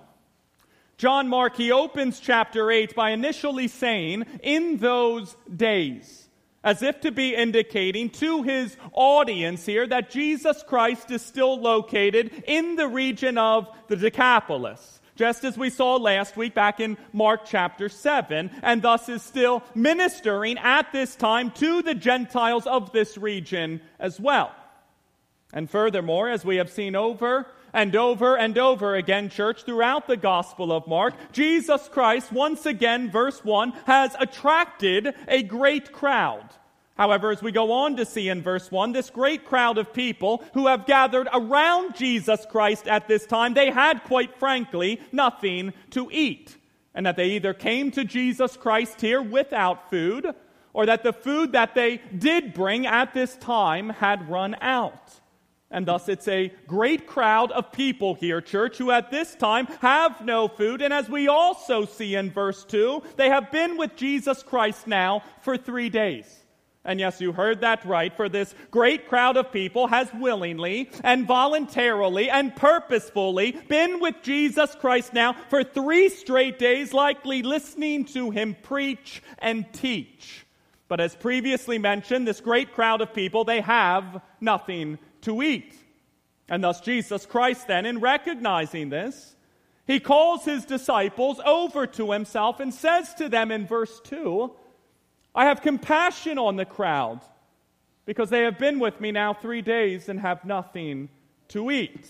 John 1.02 1.26
Mark, 1.26 1.56
he 1.56 1.72
opens 1.72 2.20
chapter 2.20 2.70
8 2.70 2.94
by 2.94 3.10
initially 3.10 3.66
saying, 3.66 4.24
In 4.40 4.76
those 4.76 5.36
days 5.52 6.28
as 6.62 6.80
if 6.80 7.00
to 7.00 7.10
be 7.10 7.34
indicating 7.34 8.08
to 8.08 8.44
his 8.44 8.76
audience 8.92 9.66
here 9.66 9.84
that 9.84 10.10
Jesus 10.10 10.62
Christ 10.64 11.10
is 11.10 11.20
still 11.20 11.60
located 11.60 12.44
in 12.46 12.76
the 12.76 12.86
region 12.86 13.36
of 13.36 13.68
the 13.88 13.96
Decapolis. 13.96 15.00
Just 15.16 15.42
as 15.42 15.58
we 15.58 15.70
saw 15.70 15.96
last 15.96 16.36
week 16.36 16.54
back 16.54 16.78
in 16.78 16.96
Mark 17.12 17.46
chapter 17.46 17.88
7, 17.88 18.52
and 18.62 18.80
thus 18.80 19.08
is 19.08 19.24
still 19.24 19.64
ministering 19.74 20.56
at 20.58 20.92
this 20.92 21.16
time 21.16 21.50
to 21.50 21.82
the 21.82 21.96
Gentiles 21.96 22.64
of 22.64 22.92
this 22.92 23.18
region 23.18 23.80
as 23.98 24.20
well. 24.20 24.54
And 25.52 25.68
furthermore, 25.68 26.28
as 26.28 26.44
we 26.44 26.58
have 26.58 26.70
seen 26.70 26.94
over 26.94 27.48
and 27.72 27.96
over 27.96 28.36
and 28.36 28.58
over 28.58 28.94
again, 28.94 29.28
church, 29.28 29.64
throughout 29.64 30.06
the 30.06 30.16
Gospel 30.16 30.72
of 30.72 30.86
Mark, 30.86 31.14
Jesus 31.32 31.88
Christ, 31.88 32.32
once 32.32 32.66
again, 32.66 33.10
verse 33.10 33.44
1, 33.44 33.72
has 33.86 34.14
attracted 34.18 35.14
a 35.28 35.42
great 35.42 35.92
crowd. 35.92 36.48
However, 36.96 37.30
as 37.30 37.42
we 37.42 37.52
go 37.52 37.72
on 37.72 37.96
to 37.96 38.04
see 38.04 38.28
in 38.28 38.42
verse 38.42 38.70
1, 38.70 38.92
this 38.92 39.08
great 39.08 39.46
crowd 39.46 39.78
of 39.78 39.94
people 39.94 40.44
who 40.52 40.66
have 40.66 40.86
gathered 40.86 41.28
around 41.32 41.96
Jesus 41.96 42.44
Christ 42.48 42.86
at 42.86 43.08
this 43.08 43.24
time, 43.24 43.54
they 43.54 43.70
had, 43.70 44.04
quite 44.04 44.36
frankly, 44.38 45.00
nothing 45.10 45.72
to 45.90 46.10
eat. 46.12 46.56
And 46.94 47.06
that 47.06 47.16
they 47.16 47.30
either 47.30 47.54
came 47.54 47.90
to 47.92 48.04
Jesus 48.04 48.56
Christ 48.58 49.00
here 49.00 49.22
without 49.22 49.88
food, 49.88 50.34
or 50.74 50.84
that 50.86 51.02
the 51.02 51.14
food 51.14 51.52
that 51.52 51.74
they 51.74 52.02
did 52.16 52.52
bring 52.52 52.86
at 52.86 53.14
this 53.14 53.36
time 53.36 53.88
had 53.88 54.28
run 54.28 54.54
out. 54.60 55.21
And 55.72 55.86
thus, 55.86 56.08
it's 56.10 56.28
a 56.28 56.52
great 56.66 57.06
crowd 57.06 57.50
of 57.50 57.72
people 57.72 58.14
here, 58.14 58.42
church, 58.42 58.76
who 58.76 58.90
at 58.90 59.10
this 59.10 59.34
time 59.34 59.66
have 59.80 60.22
no 60.22 60.46
food. 60.46 60.82
And 60.82 60.92
as 60.92 61.08
we 61.08 61.28
also 61.28 61.86
see 61.86 62.14
in 62.14 62.30
verse 62.30 62.62
2, 62.64 63.02
they 63.16 63.30
have 63.30 63.50
been 63.50 63.78
with 63.78 63.96
Jesus 63.96 64.42
Christ 64.42 64.86
now 64.86 65.22
for 65.40 65.56
three 65.56 65.88
days. 65.88 66.26
And 66.84 67.00
yes, 67.00 67.20
you 67.20 67.32
heard 67.32 67.60
that 67.60 67.84
right, 67.86 68.14
for 68.14 68.28
this 68.28 68.54
great 68.70 69.08
crowd 69.08 69.36
of 69.36 69.52
people 69.52 69.86
has 69.86 70.12
willingly 70.12 70.90
and 71.04 71.26
voluntarily 71.26 72.28
and 72.28 72.54
purposefully 72.54 73.52
been 73.68 74.00
with 74.00 74.16
Jesus 74.22 74.74
Christ 74.74 75.14
now 75.14 75.34
for 75.48 75.64
three 75.64 76.08
straight 76.08 76.58
days, 76.58 76.92
likely 76.92 77.42
listening 77.42 78.04
to 78.06 78.30
him 78.30 78.56
preach 78.62 79.22
and 79.38 79.72
teach. 79.72 80.44
But 80.88 81.00
as 81.00 81.14
previously 81.14 81.78
mentioned, 81.78 82.26
this 82.26 82.40
great 82.40 82.74
crowd 82.74 83.00
of 83.00 83.14
people, 83.14 83.44
they 83.44 83.60
have 83.62 84.20
nothing 84.40 84.98
to 85.22 85.42
eat. 85.42 85.74
And 86.48 86.62
thus, 86.62 86.80
Jesus 86.80 87.26
Christ, 87.26 87.66
then, 87.66 87.86
in 87.86 88.00
recognizing 88.00 88.90
this, 88.90 89.36
he 89.86 90.00
calls 90.00 90.44
his 90.44 90.64
disciples 90.64 91.40
over 91.44 91.86
to 91.86 92.12
himself 92.12 92.60
and 92.60 92.72
says 92.72 93.14
to 93.14 93.28
them 93.28 93.50
in 93.50 93.66
verse 93.66 94.00
2, 94.04 94.52
I 95.34 95.46
have 95.46 95.62
compassion 95.62 96.38
on 96.38 96.56
the 96.56 96.64
crowd 96.64 97.20
because 98.04 98.30
they 98.30 98.42
have 98.42 98.58
been 98.58 98.78
with 98.78 99.00
me 99.00 99.12
now 99.12 99.32
three 99.32 99.62
days 99.62 100.08
and 100.08 100.20
have 100.20 100.44
nothing 100.44 101.08
to 101.48 101.70
eat. 101.70 102.08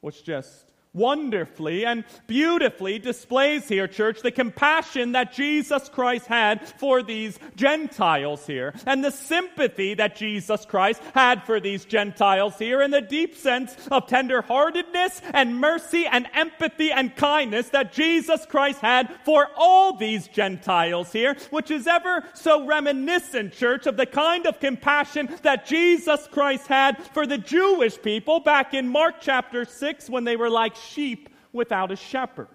Which 0.00 0.24
just 0.24 0.67
wonderfully 0.92 1.84
and 1.84 2.04
beautifully 2.26 2.98
displays 2.98 3.68
here, 3.68 3.86
church, 3.86 4.22
the 4.22 4.30
compassion 4.30 5.12
that 5.12 5.32
Jesus 5.32 5.88
Christ 5.88 6.26
had 6.26 6.66
for 6.78 7.02
these 7.02 7.38
Gentiles 7.56 8.46
here, 8.46 8.74
and 8.86 9.04
the 9.04 9.10
sympathy 9.10 9.94
that 9.94 10.16
Jesus 10.16 10.64
Christ 10.64 11.02
had 11.14 11.44
for 11.44 11.60
these 11.60 11.84
Gentiles 11.84 12.58
here, 12.58 12.80
and 12.80 12.92
the 12.92 13.00
deep 13.00 13.36
sense 13.36 13.74
of 13.90 14.06
tenderheartedness 14.06 15.20
and 15.34 15.60
mercy 15.60 16.06
and 16.06 16.26
empathy 16.34 16.90
and 16.90 17.14
kindness 17.16 17.68
that 17.70 17.92
Jesus 17.92 18.46
Christ 18.46 18.80
had 18.80 19.14
for 19.24 19.48
all 19.56 19.96
these 19.96 20.28
Gentiles 20.28 21.12
here, 21.12 21.36
which 21.50 21.70
is 21.70 21.86
ever 21.86 22.24
so 22.34 22.66
reminiscent, 22.66 23.52
church, 23.52 23.86
of 23.86 23.96
the 23.96 24.06
kind 24.06 24.46
of 24.46 24.60
compassion 24.60 25.28
that 25.42 25.66
Jesus 25.66 26.26
Christ 26.30 26.66
had 26.66 26.98
for 27.12 27.26
the 27.26 27.38
Jewish 27.38 28.00
people 28.00 28.40
back 28.40 28.74
in 28.74 28.88
Mark 28.88 29.16
chapter 29.20 29.64
6 29.64 30.08
when 30.10 30.24
they 30.24 30.36
were 30.36 30.50
like 30.50 30.76
sheep 30.80 31.28
without 31.52 31.92
a 31.92 31.96
shepherd. 31.96 32.48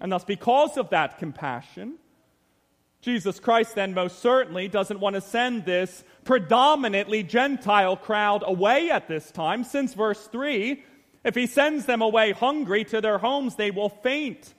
And 0.00 0.10
thus, 0.10 0.24
because 0.24 0.76
of 0.76 0.90
that 0.90 1.18
compassion, 1.18 1.98
Jesus 3.00 3.40
Christ 3.40 3.74
then 3.74 3.94
most 3.94 4.20
certainly 4.20 4.68
doesn't 4.68 5.00
want 5.00 5.14
to 5.14 5.20
send 5.20 5.64
this 5.64 6.04
predominantly 6.24 7.22
Gentile 7.22 7.96
crowd 7.96 8.44
away 8.46 8.90
at 8.90 9.08
this 9.08 9.30
time, 9.30 9.64
since 9.64 9.94
verse 9.94 10.26
3 10.28 10.82
if 11.24 11.34
he 11.34 11.46
sends 11.46 11.86
them 11.86 12.02
away 12.02 12.32
hungry 12.32 12.84
to 12.86 13.00
their 13.00 13.18
homes, 13.18 13.54
they 13.54 13.70
will 13.70 13.88
faint, 13.88 14.54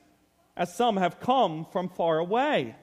as 0.56 0.74
some 0.74 0.98
have 0.98 1.20
come 1.20 1.66
from 1.72 1.90
far 1.90 2.20
away. 2.20 2.76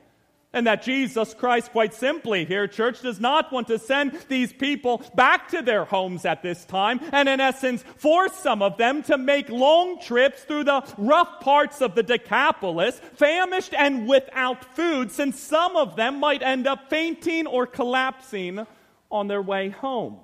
And 0.52 0.66
that 0.66 0.82
Jesus 0.82 1.32
Christ, 1.32 1.70
quite 1.70 1.94
simply 1.94 2.44
here, 2.44 2.66
church, 2.66 3.02
does 3.02 3.20
not 3.20 3.52
want 3.52 3.68
to 3.68 3.78
send 3.78 4.18
these 4.28 4.52
people 4.52 5.00
back 5.14 5.48
to 5.50 5.62
their 5.62 5.84
homes 5.84 6.24
at 6.24 6.42
this 6.42 6.64
time, 6.64 6.98
and 7.12 7.28
in 7.28 7.38
essence, 7.38 7.84
force 7.98 8.34
some 8.34 8.60
of 8.60 8.76
them 8.76 9.04
to 9.04 9.16
make 9.16 9.48
long 9.48 10.00
trips 10.00 10.42
through 10.42 10.64
the 10.64 10.82
rough 10.98 11.38
parts 11.38 11.80
of 11.80 11.94
the 11.94 12.02
Decapolis, 12.02 13.00
famished 13.14 13.74
and 13.74 14.08
without 14.08 14.74
food, 14.74 15.12
since 15.12 15.38
some 15.38 15.76
of 15.76 15.94
them 15.94 16.18
might 16.18 16.42
end 16.42 16.66
up 16.66 16.90
fainting 16.90 17.46
or 17.46 17.64
collapsing 17.64 18.66
on 19.08 19.28
their 19.28 19.42
way 19.42 19.68
home. 19.68 20.18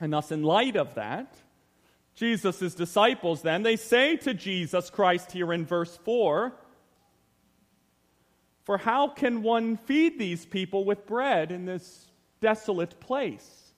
And 0.00 0.14
thus, 0.14 0.32
in 0.32 0.42
light 0.42 0.76
of 0.76 0.94
that, 0.94 1.36
Jesus' 2.14 2.74
disciples 2.74 3.42
then, 3.42 3.64
they 3.64 3.76
say 3.76 4.16
to 4.16 4.32
Jesus 4.32 4.88
Christ 4.88 5.32
here 5.32 5.52
in 5.52 5.66
verse 5.66 5.98
4, 6.04 6.54
for 8.64 8.78
how 8.78 9.08
can 9.08 9.42
one 9.42 9.76
feed 9.76 10.18
these 10.18 10.46
people 10.46 10.84
with 10.84 11.06
bread 11.06 11.52
in 11.52 11.66
this 11.66 12.06
desolate 12.40 12.98
place? 12.98 13.74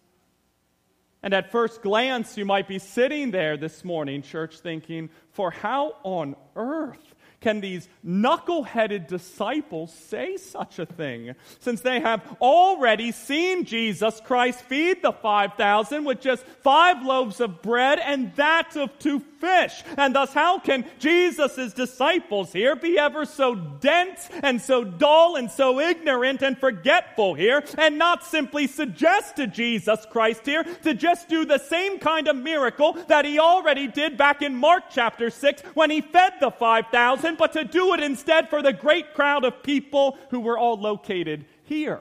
And 1.23 1.35
at 1.35 1.51
first 1.51 1.83
glance, 1.83 2.39
you 2.39 2.45
might 2.45 2.69
be 2.69 2.79
sitting 2.79 3.33
there 3.33 3.57
this 3.57 3.85
morning, 3.85 4.23
church, 4.23 4.61
thinking, 4.61 5.11
for 5.33 5.51
how 5.51 5.97
on 6.05 6.37
earth 6.55 7.16
can 7.47 7.61
these 7.61 7.89
knuckle-headed 8.03 9.07
disciples 9.07 9.93
say 9.93 10.37
such 10.37 10.81
a 10.81 10.87
thing, 10.87 11.33
since 11.61 11.81
they 11.81 12.01
have 12.01 12.21
already 12.41 13.13
seen 13.13 13.65
Jesus 13.65 14.21
Christ 14.25 14.63
feed 14.63 15.01
the 15.01 15.13
5,000 15.13 16.05
with 16.05 16.21
just 16.21 16.43
five 16.43 17.05
loaves 17.05 17.41
of 17.41 17.63
bread 17.63 18.01
and 18.01 18.35
that 18.35 18.77
of 18.77 18.99
two 18.99 19.21
fish? 19.39 19.85
And 19.97 20.13
thus, 20.13 20.33
how 20.33 20.59
can 20.59 20.87
Jesus' 20.99 21.73
disciples 21.73 22.53
here 22.53 22.75
be 22.75 22.99
ever 22.99 23.25
so 23.25 23.55
dense 23.55 24.29
and 24.43 24.61
so 24.61 24.83
dull 24.83 25.37
and 25.37 25.49
so 25.49 25.79
ignorant 25.79 26.43
and 26.43 26.59
forgetful 26.59 27.35
here, 27.35 27.63
and 27.79 27.97
not 27.97 28.25
simply 28.25 28.67
suggest 28.67 29.37
to 29.37 29.47
Jesus 29.47 30.05
Christ 30.11 30.45
here 30.47 30.65
to 30.83 30.95
just 30.95 31.29
do 31.29 31.45
the 31.45 31.59
same 31.59 32.01
kind 32.01 32.27
of 32.27 32.35
miracle 32.35 32.95
that 33.07 33.25
he 33.25 33.39
already 33.39 33.87
did 33.87 34.17
back 34.17 34.43
in 34.43 34.57
Mark 34.57 34.85
chapter 34.91 35.31
6 35.31 35.63
when 35.75 35.91
he 35.91 36.01
fed 36.01 36.33
the 36.41 36.51
5,000? 36.51 37.36
But 37.39 37.53
to 37.53 37.65
do 37.65 37.95
it 37.95 38.01
instead 38.01 38.49
for 38.49 38.63
the 38.63 38.73
great 38.73 39.15
crowd 39.15 39.45
of 39.45 39.63
people 39.63 40.19
who 40.31 40.41
were 40.41 40.59
all 40.59 40.79
located 40.79 41.45
here. 41.65 42.01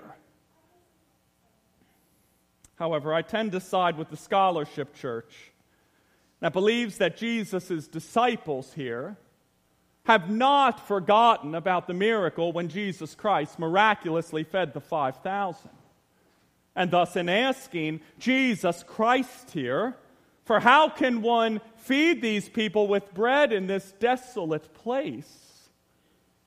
However, 2.75 3.13
I 3.13 3.21
tend 3.21 3.53
to 3.53 3.59
side 3.59 3.97
with 3.97 4.09
the 4.09 4.17
scholarship 4.17 4.95
church 4.95 5.51
that 6.41 6.53
believes 6.53 6.97
that 6.97 7.17
Jesus' 7.17 7.87
disciples 7.87 8.73
here 8.73 9.17
have 10.05 10.29
not 10.29 10.87
forgotten 10.87 11.55
about 11.55 11.87
the 11.87 11.93
miracle 11.93 12.51
when 12.51 12.67
Jesus 12.67 13.15
Christ 13.15 13.57
miraculously 13.57 14.43
fed 14.43 14.73
the 14.73 14.81
5,000. 14.81 15.69
And 16.75 16.91
thus, 16.91 17.15
in 17.15 17.29
asking 17.29 18.01
Jesus 18.19 18.83
Christ 18.83 19.51
here, 19.51 19.95
for 20.45 20.59
how 20.59 20.89
can 20.89 21.23
one 21.23 21.59
feed 21.75 22.21
these 22.21 22.47
people 22.47 22.87
with 22.87 23.13
bread 23.13 23.51
in 23.51 23.65
this 23.65 23.91
desolate 23.99 24.73
place? 24.75 25.69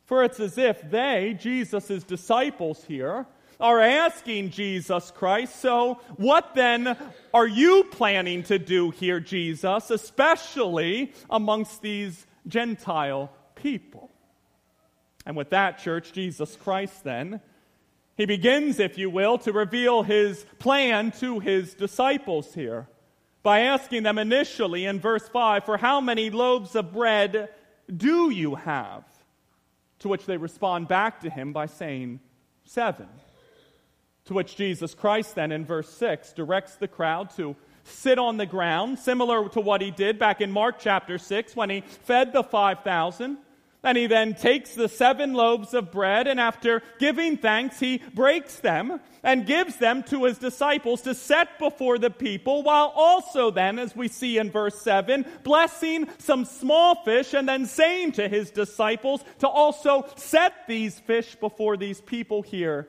For 0.04 0.24
it's 0.24 0.40
as 0.40 0.56
if 0.56 0.88
they, 0.88 1.36
Jesus' 1.38 2.04
disciples 2.04 2.84
here, 2.84 3.26
are 3.60 3.80
asking 3.80 4.50
Jesus 4.50 5.10
Christ, 5.10 5.60
so 5.60 6.00
what 6.16 6.54
then 6.54 6.96
are 7.34 7.46
you 7.46 7.84
planning 7.90 8.44
to 8.44 8.56
do 8.56 8.90
here, 8.90 9.18
Jesus, 9.18 9.90
especially 9.90 11.12
amongst 11.28 11.82
these 11.82 12.24
Gentile 12.46 13.32
people? 13.56 14.10
And 15.26 15.36
with 15.36 15.50
that, 15.50 15.78
church, 15.78 16.12
Jesus 16.12 16.56
Christ 16.56 17.02
then, 17.02 17.40
he 18.16 18.26
begins, 18.26 18.78
if 18.78 18.96
you 18.96 19.10
will, 19.10 19.38
to 19.38 19.52
reveal 19.52 20.04
his 20.04 20.46
plan 20.60 21.10
to 21.18 21.40
his 21.40 21.74
disciples 21.74 22.54
here 22.54 22.86
by 23.42 23.60
asking 23.60 24.02
them 24.02 24.18
initially 24.18 24.84
in 24.84 25.00
verse 25.00 25.28
5, 25.28 25.64
For 25.64 25.76
how 25.76 26.00
many 26.00 26.30
loaves 26.30 26.74
of 26.74 26.92
bread 26.92 27.50
do 27.94 28.30
you 28.30 28.56
have? 28.56 29.04
To 30.00 30.08
which 30.08 30.26
they 30.26 30.36
respond 30.36 30.88
back 30.88 31.20
to 31.20 31.30
him 31.30 31.52
by 31.52 31.66
saying, 31.66 32.20
Seven. 32.64 33.08
To 34.26 34.34
which 34.34 34.56
Jesus 34.56 34.94
Christ 34.94 35.34
then 35.34 35.52
in 35.52 35.64
verse 35.64 35.88
6 35.88 36.34
directs 36.34 36.76
the 36.76 36.88
crowd 36.88 37.30
to 37.36 37.56
sit 37.84 38.18
on 38.18 38.36
the 38.36 38.46
ground, 38.46 38.98
similar 38.98 39.48
to 39.48 39.60
what 39.60 39.80
he 39.80 39.90
did 39.90 40.18
back 40.18 40.42
in 40.42 40.52
Mark 40.52 40.76
chapter 40.78 41.16
6 41.16 41.56
when 41.56 41.70
he 41.70 41.80
fed 41.80 42.32
the 42.32 42.42
5,000. 42.42 43.38
And 43.84 43.96
he 43.96 44.08
then 44.08 44.34
takes 44.34 44.74
the 44.74 44.88
seven 44.88 45.34
loaves 45.34 45.72
of 45.72 45.92
bread, 45.92 46.26
and 46.26 46.40
after 46.40 46.82
giving 46.98 47.36
thanks, 47.36 47.78
he 47.78 47.98
breaks 48.12 48.56
them 48.56 49.00
and 49.22 49.46
gives 49.46 49.76
them 49.76 50.02
to 50.04 50.24
his 50.24 50.38
disciples 50.38 51.02
to 51.02 51.14
set 51.14 51.60
before 51.60 51.96
the 51.96 52.10
people, 52.10 52.64
while 52.64 52.92
also 52.96 53.52
then, 53.52 53.78
as 53.78 53.94
we 53.94 54.08
see 54.08 54.36
in 54.36 54.50
verse 54.50 54.80
7, 54.82 55.24
blessing 55.44 56.08
some 56.18 56.44
small 56.44 56.96
fish 57.04 57.34
and 57.34 57.48
then 57.48 57.66
saying 57.66 58.12
to 58.12 58.28
his 58.28 58.50
disciples 58.50 59.22
to 59.38 59.48
also 59.48 60.08
set 60.16 60.66
these 60.66 60.98
fish 60.98 61.36
before 61.36 61.76
these 61.76 62.00
people 62.00 62.42
here 62.42 62.88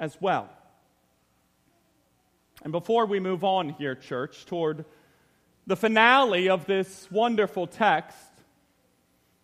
as 0.00 0.20
well. 0.20 0.48
And 2.64 2.72
before 2.72 3.06
we 3.06 3.20
move 3.20 3.44
on 3.44 3.68
here, 3.68 3.94
church, 3.94 4.46
toward 4.46 4.84
the 5.68 5.76
finale 5.76 6.48
of 6.48 6.66
this 6.66 7.08
wonderful 7.10 7.68
text, 7.68 8.16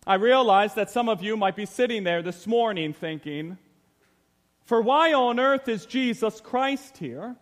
I 0.07 0.15
realize 0.15 0.75
that 0.75 0.91
some 0.91 1.09
of 1.09 1.23
you 1.23 1.35
might 1.35 1.55
be 1.55 1.65
sitting 1.65 2.03
there 2.03 2.21
this 2.21 2.45
morning 2.45 2.93
thinking, 2.93 3.57
For 4.65 4.81
why 4.81 5.13
on 5.13 5.39
earth 5.39 5.67
is 5.67 5.85
Jesus 5.85 6.41
Christ 6.41 6.97
here? 6.97 7.35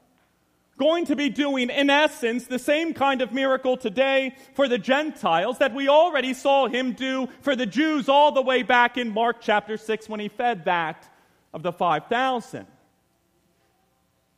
Going 0.77 1.05
to 1.05 1.15
be 1.15 1.29
doing, 1.29 1.70
in 1.70 1.89
essence, 1.89 2.48
the 2.48 2.58
same 2.58 2.93
kind 2.93 3.22
of 3.22 3.32
miracle 3.32 3.77
today 3.77 4.36
for 4.55 4.67
the 4.67 4.79
Gentiles 4.79 5.60
that 5.60 5.74
we 5.74 5.88
already 5.88 6.34
saw 6.34 6.67
him 6.67 6.93
do 6.93 7.27
for 7.41 7.55
the 7.55 7.65
Jews 7.67 8.10
all 8.10 8.32
the 8.32 8.41
way 8.41 8.63
back 8.63 8.98
in 8.98 9.10
Mark 9.13 9.38
chapter 9.39 9.77
6 9.77 10.10
when 10.10 10.20
he 10.20 10.29
fed 10.29 10.65
that 10.65 11.08
of 11.53 11.62
the 11.62 11.72
5,000. 11.72 12.65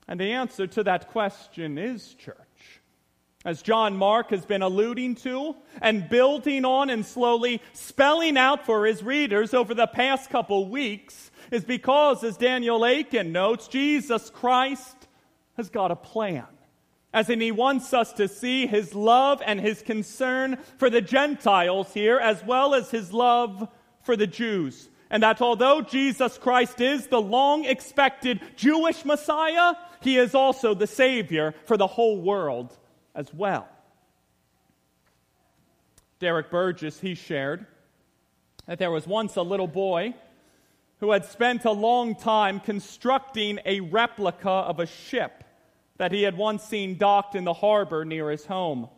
And 0.08 0.20
the 0.20 0.34
answer 0.34 0.67
to 0.67 0.84
that 0.84 1.10
question 1.10 1.77
is 1.77 2.13
church. 2.15 2.45
As 3.46 3.62
John 3.62 3.96
Mark 3.96 4.32
has 4.32 4.44
been 4.44 4.64
alluding 4.64 5.14
to 5.18 5.56
and 5.80 6.10
building 6.10 6.66
on 6.66 6.90
and 6.90 7.06
slowly 7.06 7.62
spelling 7.74 8.38
out 8.38 8.66
for 8.66 8.88
his 8.88 9.04
readers 9.04 9.54
over 9.54 9.75
the 9.75 9.86
past 9.86 10.32
couple 10.32 10.68
weeks, 10.68 11.30
is 11.52 11.64
because, 11.64 12.24
as 12.24 12.38
Daniel 12.38 12.84
Akin 12.84 13.32
notes, 13.32 13.68
Jesus 13.68 14.32
Christ 14.32 15.08
has 15.58 15.70
got 15.70 15.92
a 15.92 15.96
plan. 15.96 16.48
As 17.14 17.30
in, 17.30 17.40
he 17.40 17.52
wants 17.52 17.94
us 17.94 18.14
to 18.14 18.28
see 18.28 18.66
his 18.66 18.96
love 18.96 19.44
and 19.46 19.62
his 19.62 19.84
concern 19.84 20.58
for 20.80 20.90
the 20.90 21.00
Gentiles 21.00 21.94
here, 21.94 22.18
as 22.18 22.44
well 22.44 22.74
as 22.74 22.90
his 22.90 23.14
love 23.14 23.70
for 24.02 24.16
the 24.18 24.28
Jews. 24.28 24.90
And 25.12 25.22
that 25.22 25.40
although 25.40 25.82
Jesus 25.82 26.40
Christ 26.40 26.82
is 26.82 27.08
the 27.08 27.22
long 27.22 27.64
expected 27.64 28.42
Jewish 28.56 29.06
Messiah, 29.06 29.75
he 30.02 30.18
is 30.18 30.34
also 30.34 30.74
the 30.74 30.88
Savior 30.88 31.54
for 31.66 31.78
the 31.78 31.86
whole 31.86 32.20
world 32.20 32.75
as 33.15 33.34
well. 33.34 33.67
Derek 36.19 36.50
Burgess, 36.50 37.00
he 37.00 37.15
shared 37.15 37.65
that 38.67 38.79
there 38.79 38.91
was 38.91 39.07
once 39.07 39.36
a 39.36 39.41
little 39.41 39.67
boy 39.67 40.13
who 41.00 41.12
had 41.12 41.25
spent 41.25 41.65
a 41.65 41.72
long 41.72 42.15
time 42.15 42.60
constructing 42.60 43.60
a 43.65 43.79
replica 43.79 44.50
of 44.50 44.79
a 44.79 44.86
ship 44.86 45.43
that 45.98 46.12
he 46.12 46.24
had 46.24 46.38
once 46.38 46.63
seen 46.63 46.98
docked 46.98 47.36
in 47.36 47.43
the 47.43 47.53
harbor 47.53 48.05
near 48.05 48.29
his 48.31 48.45
home. 48.45 48.89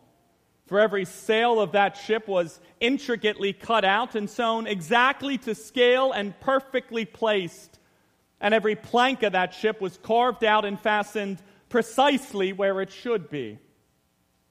For 0.67 0.79
every 0.79 1.05
sail 1.05 1.59
of 1.59 1.71
that 1.71 1.95
ship 1.95 2.27
was 2.27 2.59
intricately 2.79 3.53
cut 3.53 3.86
out 3.86 4.15
and 4.15 4.29
sewn 4.29 4.67
exactly 4.67 5.38
to 5.39 5.55
scale 5.55 6.12
and 6.12 6.38
perfectly 6.39 7.05
placed. 7.05 7.79
And 8.41 8.53
every 8.53 8.75
plank 8.75 9.24
of 9.24 9.31
that 9.31 9.53
ship 9.53 9.79
was 9.81 9.97
carved 9.97 10.43
out 10.43 10.65
and 10.65 10.79
fastened 10.79 11.41
precisely 11.69 12.53
where 12.53 12.81
it 12.81 12.91
should 12.91 13.29
be. 13.29 13.59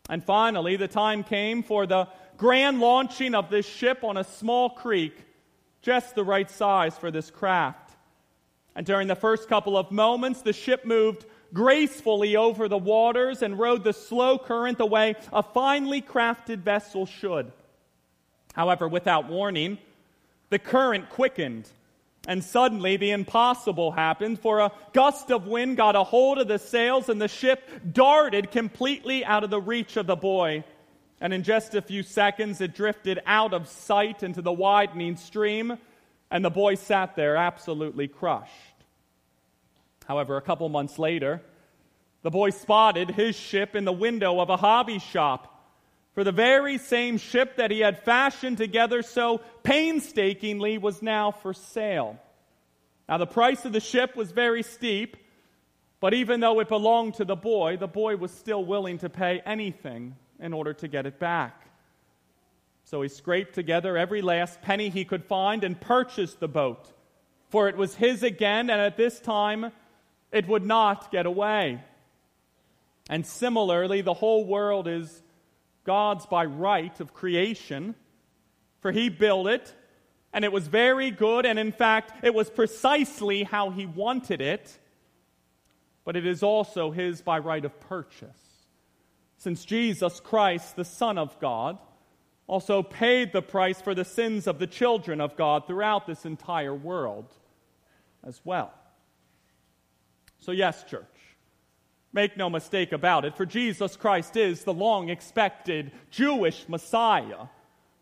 And 0.09 0.23
finally, 0.23 0.77
the 0.77 0.89
time 0.89 1.25
came 1.25 1.63
for 1.63 1.87
the 1.87 2.09
grand 2.37 2.81
launching 2.81 3.35
of 3.35 3.51
this 3.51 3.67
ship 3.67 4.05
on 4.05 4.17
a 4.17 4.25
small 4.25 4.71
creek 4.71 5.17
just 5.83 6.15
the 6.15 6.25
right 6.25 6.51
size 6.51 6.99
for 6.99 7.11
this 7.11 7.31
craft. 7.31 7.93
And 8.75 8.85
during 8.85 9.09
the 9.09 9.15
first 9.15 9.49
couple 9.49 9.77
of 9.77 9.91
moments, 9.91 10.43
the 10.43 10.53
ship 10.53 10.85
moved 10.85 11.25
gracefully 11.55 12.37
over 12.37 12.69
the 12.69 12.77
waters 12.77 13.43
and 13.43 13.59
rode 13.59 13.85
the 13.85 13.93
slow 13.93 14.37
current 14.37 14.79
the 14.79 14.87
way 14.87 15.15
a 15.33 15.43
finely 15.43 16.03
crafted 16.03 16.59
vessel 16.59 17.07
should. 17.07 17.53
However, 18.53 18.89
without 18.89 19.29
warning, 19.29 19.79
the 20.51 20.59
current 20.59 21.09
quickened, 21.09 21.69
and 22.27 22.43
suddenly 22.43 22.97
the 22.97 23.13
impossible 23.13 23.93
happened, 23.93 24.41
for 24.41 24.59
a 24.59 24.73
gust 24.93 25.31
of 25.31 25.47
wind 25.47 25.77
got 25.77 25.95
a 25.95 26.03
hold 26.03 26.39
of 26.39 26.49
the 26.49 26.59
sails, 26.59 27.09
and 27.09 27.21
the 27.21 27.29
ship 27.29 27.63
darted 27.93 28.51
completely 28.51 29.25
out 29.25 29.45
of 29.45 29.51
the 29.51 29.61
reach 29.61 29.97
of 29.97 30.07
the 30.07 30.17
boy. 30.17 30.65
And 31.21 31.33
in 31.33 31.45
just 31.45 31.75
a 31.75 31.81
few 31.81 32.03
seconds, 32.03 32.61
it 32.61 32.75
drifted 32.75 33.21
out 33.25 33.55
of 33.55 33.69
sight 33.69 34.23
into 34.23 34.43
the 34.43 34.53
widening 34.53 35.17
stream, 35.17 35.79
and 36.31 36.45
the 36.45 36.51
boy 36.51 36.75
sat 36.75 37.15
there 37.17 37.37
absolutely 37.37 38.09
crushed. 38.09 38.53
However, 40.07 40.37
a 40.37 40.43
couple 40.43 40.69
months 40.69 40.99
later, 40.99 41.41
the 42.23 42.31
boy 42.31 42.51
spotted 42.51 43.13
his 43.13 43.37
ship 43.37 43.77
in 43.77 43.85
the 43.85 43.93
window 43.93 44.41
of 44.41 44.51
a 44.51 44.57
hobby 44.57 44.99
shop. 44.99 45.56
For 46.17 46.25
the 46.25 46.33
very 46.33 46.79
same 46.79 47.19
ship 47.19 47.57
that 47.57 47.71
he 47.71 47.81
had 47.81 48.03
fashioned 48.03 48.57
together 48.57 49.03
so 49.03 49.43
painstakingly 49.63 50.79
was 50.79 51.03
now 51.03 51.31
for 51.31 51.53
sale. 51.53 52.19
Now, 53.07 53.19
the 53.19 53.27
price 53.27 53.67
of 53.67 53.75
the 53.75 53.81
ship 53.81 54.17
was 54.17 54.33
very 54.33 54.63
steep, 54.63 55.19
but 56.01 56.15
even 56.15 56.41
though 56.41 56.59
it 56.61 56.69
belonged 56.69 57.17
to 57.17 57.27
the 57.27 57.37
boy, 57.37 57.77
the 57.77 57.87
boy 57.87 58.17
was 58.17 58.31
still 58.31 58.65
willing 58.65 58.97
to 59.01 59.11
pay 59.11 59.43
anything 59.45 60.17
in 60.41 60.55
order 60.55 60.73
to 60.73 60.89
get 60.89 61.05
it 61.05 61.19
back. 61.19 61.67
So 62.85 63.03
he 63.03 63.09
scraped 63.09 63.55
together 63.55 63.99
every 63.99 64.23
last 64.23 64.63
penny 64.63 64.89
he 64.89 65.05
could 65.05 65.27
find 65.27 65.65
and 65.65 65.79
purchased 65.79 66.41
the 66.41 66.49
boat, 66.49 66.91
for 67.51 67.69
it 67.69 67.77
was 67.77 67.95
his 67.95 68.23
again, 68.23 68.71
and 68.71 68.81
at 68.81 68.97
this 68.97 69.21
time 69.21 69.71
it 70.33 70.49
would 70.49 70.65
not 70.65 71.13
get 71.13 71.27
away. 71.27 71.85
And 73.11 73.27
similarly, 73.27 74.01
the 74.01 74.15
whole 74.15 74.47
world 74.47 74.89
is 74.89 75.23
God's 75.87 76.27
by 76.27 76.45
right 76.45 76.99
of 77.01 77.15
creation, 77.15 77.95
for 78.81 78.93
he 78.93 79.09
built 79.09 79.47
it, 79.47 79.75
and 80.35 80.45
it 80.45 80.53
was 80.53 80.67
very 80.67 81.11
good, 81.11 81.47
and 81.47 81.59
in 81.59 81.73
fact, 81.73 82.23
it 82.23 82.35
was 82.35 82.51
precisely 82.51 83.45
how 83.45 83.71
he 83.71 83.87
wanted 83.87 84.43
it, 84.43 84.79
but 86.05 86.17
it 86.17 86.27
is 86.27 86.43
also 86.43 86.91
his 86.91 87.23
by 87.23 87.39
right 87.39 87.65
of 87.65 87.81
purchase 87.81 88.47
since 89.39 89.65
Jesus 89.65 90.21
Christ, 90.21 90.77
the 90.77 90.85
Son 90.85 91.19
of 91.19 91.39
God, 91.41 91.79
also 92.47 92.83
paid 92.83 93.33
the 93.33 93.43
price 93.43 93.81
for 93.81 93.95
the 93.95 94.05
sins 94.05 94.47
of 94.47 94.59
the 94.59 94.67
children 94.67 95.21
of 95.21 95.37
God 95.37 95.67
throughout 95.67 96.07
this 96.07 96.25
entire 96.25 96.75
world 96.75 97.33
as 98.25 98.41
well. 98.45 98.73
So, 100.39 100.53
yes, 100.53 100.85
church, 100.85 101.05
make 102.17 102.37
no 102.37 102.51
mistake 102.51 102.91
about 102.91 103.25
it, 103.25 103.37
for 103.37 103.47
Jesus 103.47 103.95
Christ 103.95 104.37
is 104.37 104.65
the 104.65 104.75
long 104.75 105.09
expected 105.09 105.93
Jewish 106.11 106.69
Messiah, 106.69 107.47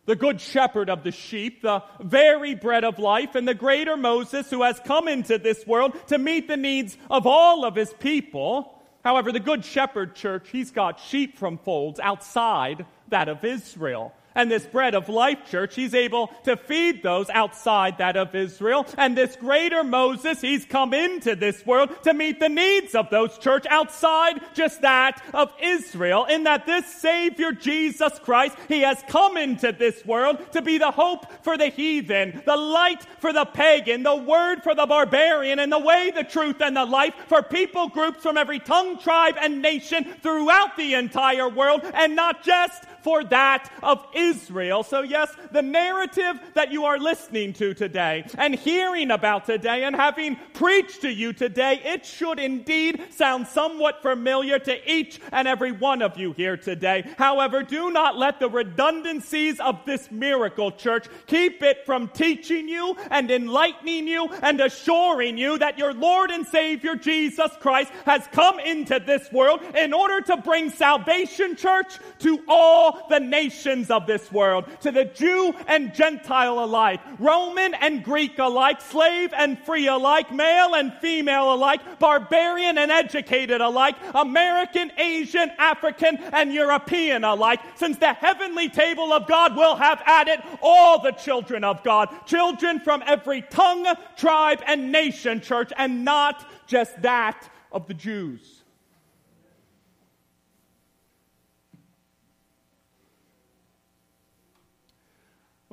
the 0.07 0.17
good 0.17 0.41
shepherd 0.41 0.89
of 0.89 1.05
the 1.05 1.13
sheep, 1.13 1.61
the 1.61 1.83
very 2.01 2.55
bread 2.55 2.85
of 2.85 2.99
life, 2.99 3.35
and 3.35 3.47
the 3.47 3.55
greater 3.55 3.99
Moses 3.99 4.49
who 4.49 4.63
has 4.63 4.81
come 4.87 5.09
into 5.09 5.37
this 5.37 5.67
world 5.67 5.95
to 6.07 6.17
meet 6.17 6.49
the 6.49 6.57
needs 6.57 6.97
of 7.11 7.27
all 7.27 7.67
of 7.67 7.75
his 7.75 7.93
people 7.93 8.71
However, 9.05 9.33
the 9.33 9.41
Good 9.41 9.67
Shepherd 9.67 10.15
Church, 10.15 10.49
he's 10.51 10.71
got 10.71 10.99
sheep 10.99 11.37
from 11.37 11.59
folds 11.59 12.01
outside 12.01 12.87
that 13.09 13.29
of 13.29 13.45
Israel. 13.45 14.15
And 14.35 14.51
this 14.51 14.67
bread 14.67 14.95
of 14.95 15.09
life 15.09 15.39
church, 15.51 15.75
he's 15.75 15.95
able 15.95 16.29
to 16.45 16.57
feed 16.57 17.03
those 17.03 17.31
outside 17.31 17.99
that 17.99 18.17
of 18.17 18.35
Israel. 18.35 18.87
And 18.99 19.17
this 19.17 19.37
greater 19.37 19.85
Moses, 19.85 20.41
he's 20.41 20.65
come 20.65 20.93
into 20.93 21.37
this 21.37 21.65
world 21.65 21.91
to 22.03 22.15
meet 22.15 22.41
the 22.41 22.49
needs 22.49 22.95
of 22.95 23.11
those 23.11 23.39
church 23.39 23.65
outside 23.71 24.41
just 24.55 24.83
that 24.83 25.23
of 25.33 25.53
Israel. 25.63 26.25
In 26.25 26.45
that 26.45 26.67
this 26.67 26.87
Savior 26.87 27.53
Jesus 27.53 28.19
Christ, 28.19 28.57
he 28.69 28.81
has 28.81 29.03
come 29.09 29.37
into 29.37 29.73
this 29.73 30.05
world 30.05 30.39
to 30.53 30.63
be 30.63 30.79
the 30.79 30.91
hope 30.91 31.27
for 31.43 31.57
the 31.57 31.69
heathen, 31.69 32.43
the 32.45 32.57
light 32.57 33.05
for 33.19 33.33
the 33.33 33.45
pagan, 33.45 34.03
the 34.03 34.17
word 34.17 34.63
for 34.63 34.75
the 34.75 34.87
barbarian, 34.87 35.59
and 35.59 35.71
the 35.71 35.79
way, 35.79 36.11
the 36.15 36.25
truth, 36.25 36.61
and 36.61 36.77
the 36.77 36.85
life 36.85 37.15
for 37.29 37.43
people 37.43 37.89
groups 37.89 38.23
from 38.23 38.37
every 38.37 38.59
tongue, 38.59 38.99
tribe, 38.99 39.37
and 39.41 39.63
nation 39.63 40.05
throughout 40.23 40.77
the 40.77 40.95
entire 40.95 41.49
world, 41.49 41.83
and 41.95 42.17
not 42.17 42.43
just 42.43 42.85
for 43.05 43.23
that 43.23 43.71
of 43.83 44.05
Israel. 44.15 44.83
So, 44.83 45.03
yes, 45.03 45.31
the 45.53 45.63
narrative 45.63 46.41
that 46.55 46.73
you 46.73 46.87
are 46.87 46.99
listening 46.99 47.53
to 47.53 47.75
today 47.75 48.25
and 48.39 48.55
hearing 48.55 49.11
about 49.11 49.45
today 49.45 49.85
and 49.85 49.95
having 49.95 50.37
preached 50.55 51.03
to 51.03 51.13
you 51.13 51.35
today, 51.35 51.81
it 51.85 52.07
should 52.07 52.41
indeed 52.41 53.03
sound 53.11 53.47
somewhat 53.47 54.01
familiar 54.01 54.59
to 54.59 54.91
each 54.91 55.21
and 55.33 55.47
every 55.47 55.71
one 55.71 56.01
of 56.01 56.17
you 56.17 56.33
here 56.33 56.57
today. 56.57 57.05
However, 57.19 57.63
do 57.63 57.91
not 57.91 58.17
let 58.17 58.41
the 58.41 58.49
redundancies 58.49 59.61
of 59.61 59.85
this 59.85 60.11
miracle, 60.11 60.73
church, 60.73 61.07
keep 61.27 61.63
it 61.63 61.85
from 61.85 62.09
teaching 62.09 62.69
you 62.69 62.97
and 63.11 63.31
enlightening 63.31 64.09
you 64.09 64.29
and 64.43 64.63
assuring 64.63 65.37
you 65.37 65.59
that 65.59 65.79
your 65.79 65.93
Lord 65.93 66.31
and 66.31 66.47
Savior 66.47 66.97
Jesus 66.97 67.51
Christ 67.61 67.93
has 68.07 68.27
come 68.33 68.59
into 68.61 68.99
this 68.99 69.31
world 69.31 69.61
in 69.77 69.93
order 69.93 70.23
to 70.23 70.39
bring 70.39 70.71
salvation, 70.71 71.55
church, 71.55 71.99
to 72.21 72.43
all 72.49 72.94
the 73.09 73.21
nations 73.21 73.91
of 73.91 74.07
this 74.07 74.31
world, 74.33 74.65
to 74.81 74.91
the 74.91 75.05
Jew 75.05 75.55
and 75.67 75.95
Gentile 75.95 76.63
alike, 76.63 77.01
Roman 77.19 77.75
and 77.75 78.05
Greek 78.05 78.39
alike, 78.39 78.81
slave 78.81 79.33
and 79.35 79.59
free 79.59 79.87
alike, 79.87 80.33
male 80.33 80.75
and 80.75 80.93
female 80.95 81.53
alike, 81.53 81.99
barbarian 81.99 82.79
and 82.79 82.91
educated 82.91 83.61
alike, 83.61 83.97
American, 84.15 84.93
Asian, 84.99 85.51
African, 85.59 86.17
and 86.33 86.53
European 86.53 87.25
alike, 87.25 87.61
since 87.77 87.97
the 87.99 88.13
heavenly 88.13 88.69
table 88.69 89.13
of 89.13 89.27
God 89.27 89.57
will 89.57 89.77
have 89.77 90.03
added 90.05 90.41
all 90.63 91.01
the 91.01 91.13
children 91.13 91.65
of 91.65 91.83
God, 91.83 92.09
children 92.27 92.81
from 92.81 93.03
every 93.07 93.43
tongue, 93.43 93.87
tribe, 94.17 94.63
and 94.67 94.93
nation, 94.93 95.41
church, 95.41 95.73
and 95.77 96.05
not 96.05 96.49
just 96.67 97.01
that 97.03 97.49
of 97.73 97.87
the 97.87 97.95
Jews. 97.95 98.54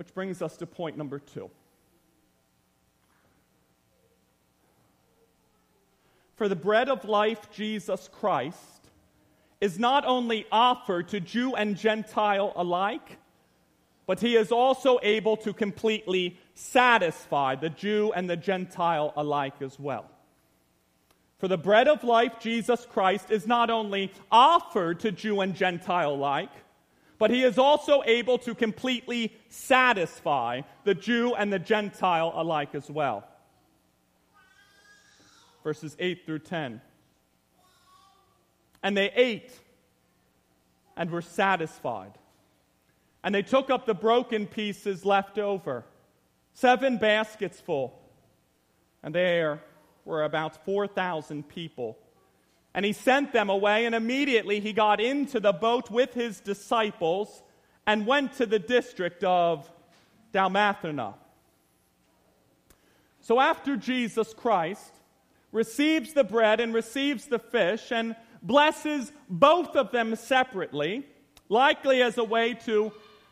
Which 0.01 0.15
brings 0.15 0.41
us 0.41 0.57
to 0.57 0.65
point 0.65 0.97
number 0.97 1.19
two. 1.19 1.51
For 6.33 6.49
the 6.49 6.55
bread 6.55 6.89
of 6.89 7.05
life, 7.05 7.51
Jesus 7.51 8.09
Christ, 8.11 8.57
is 9.59 9.77
not 9.77 10.03
only 10.03 10.47
offered 10.51 11.09
to 11.09 11.19
Jew 11.19 11.53
and 11.53 11.77
Gentile 11.77 12.51
alike, 12.55 13.19
but 14.07 14.19
he 14.19 14.35
is 14.35 14.51
also 14.51 14.97
able 15.03 15.37
to 15.37 15.53
completely 15.53 16.35
satisfy 16.55 17.53
the 17.53 17.69
Jew 17.69 18.11
and 18.15 18.27
the 18.27 18.37
Gentile 18.37 19.13
alike 19.15 19.61
as 19.61 19.79
well. 19.79 20.09
For 21.37 21.47
the 21.47 21.59
bread 21.59 21.87
of 21.87 22.03
life, 22.03 22.39
Jesus 22.39 22.87
Christ, 22.87 23.29
is 23.29 23.45
not 23.45 23.69
only 23.69 24.11
offered 24.31 25.01
to 25.01 25.11
Jew 25.11 25.41
and 25.41 25.53
Gentile 25.53 26.15
alike, 26.15 26.49
but 27.21 27.29
he 27.29 27.43
is 27.43 27.59
also 27.59 28.01
able 28.07 28.39
to 28.39 28.55
completely 28.55 29.31
satisfy 29.47 30.61
the 30.85 30.95
Jew 30.95 31.35
and 31.35 31.53
the 31.53 31.59
Gentile 31.59 32.33
alike 32.33 32.73
as 32.73 32.89
well. 32.89 33.23
Verses 35.63 35.95
8 35.99 36.25
through 36.25 36.39
10. 36.39 36.81
And 38.81 38.97
they 38.97 39.11
ate 39.15 39.51
and 40.97 41.11
were 41.11 41.21
satisfied. 41.21 42.13
And 43.23 43.35
they 43.35 43.43
took 43.43 43.69
up 43.69 43.85
the 43.85 43.93
broken 43.93 44.47
pieces 44.47 45.05
left 45.05 45.37
over, 45.37 45.85
seven 46.55 46.97
baskets 46.97 47.61
full. 47.61 48.01
And 49.03 49.13
there 49.13 49.61
were 50.05 50.23
about 50.23 50.65
4,000 50.65 51.47
people. 51.47 51.99
And 52.73 52.85
he 52.85 52.93
sent 52.93 53.33
them 53.33 53.49
away, 53.49 53.85
and 53.85 53.93
immediately 53.93 54.59
he 54.59 54.71
got 54.71 55.01
into 55.01 55.39
the 55.39 55.51
boat 55.51 55.91
with 55.91 56.13
his 56.13 56.39
disciples 56.39 57.43
and 57.85 58.07
went 58.07 58.33
to 58.33 58.45
the 58.45 58.59
district 58.59 59.23
of 59.23 59.69
Dalmanutha. 60.33 61.15
So 63.19 63.39
after 63.39 63.75
Jesus 63.75 64.33
Christ 64.33 64.93
receives 65.51 66.13
the 66.13 66.23
bread 66.23 66.59
and 66.59 66.73
receives 66.73 67.25
the 67.25 67.39
fish 67.39 67.91
and 67.91 68.15
blesses 68.41 69.11
both 69.29 69.75
of 69.75 69.91
them 69.91 70.15
separately, 70.15 71.05
likely 71.49 72.01
as 72.01 72.17
a 72.17 72.23
way 72.23 72.53
to 72.53 72.91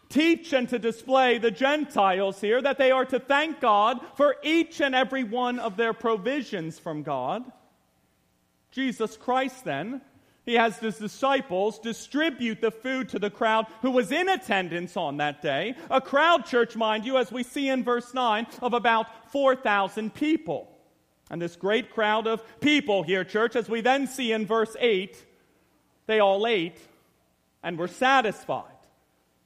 teach 0.09 0.53
and 0.53 0.67
to 0.69 0.79
display 0.79 1.37
the 1.37 1.51
Gentiles 1.51 2.41
here 2.41 2.61
that 2.61 2.77
they 2.77 2.91
are 2.91 3.05
to 3.05 3.19
thank 3.19 3.61
God 3.61 3.99
for 4.15 4.35
each 4.43 4.81
and 4.81 4.93
every 4.93 5.23
one 5.23 5.59
of 5.59 5.77
their 5.77 5.93
provisions 5.93 6.77
from 6.77 7.03
God. 7.03 7.43
Jesus 8.71 9.17
Christ, 9.17 9.65
then, 9.65 10.01
he 10.45 10.55
has 10.55 10.79
his 10.79 10.97
disciples 10.97 11.77
distribute 11.77 12.59
the 12.59 12.71
food 12.71 13.09
to 13.09 13.19
the 13.19 13.29
crowd 13.29 13.67
who 13.83 13.91
was 13.91 14.11
in 14.11 14.27
attendance 14.27 14.97
on 14.97 15.17
that 15.17 15.43
day. 15.43 15.75
A 15.91 16.01
crowd, 16.01 16.45
church, 16.45 16.75
mind 16.75 17.05
you, 17.05 17.17
as 17.17 17.31
we 17.31 17.43
see 17.43 17.69
in 17.69 17.83
verse 17.83 18.13
9, 18.13 18.47
of 18.61 18.73
about 18.73 19.31
4,000 19.31 20.13
people. 20.13 20.75
And 21.29 21.39
this 21.39 21.55
great 21.55 21.91
crowd 21.91 22.25
of 22.25 22.41
people 22.61 23.03
here, 23.03 23.23
church, 23.23 23.55
as 23.55 23.69
we 23.69 23.81
then 23.81 24.07
see 24.07 24.31
in 24.31 24.47
verse 24.47 24.75
8, 24.79 25.23
they 26.07 26.19
all 26.19 26.47
ate 26.47 26.79
and 27.61 27.77
were 27.77 27.87
satisfied. 27.87 28.65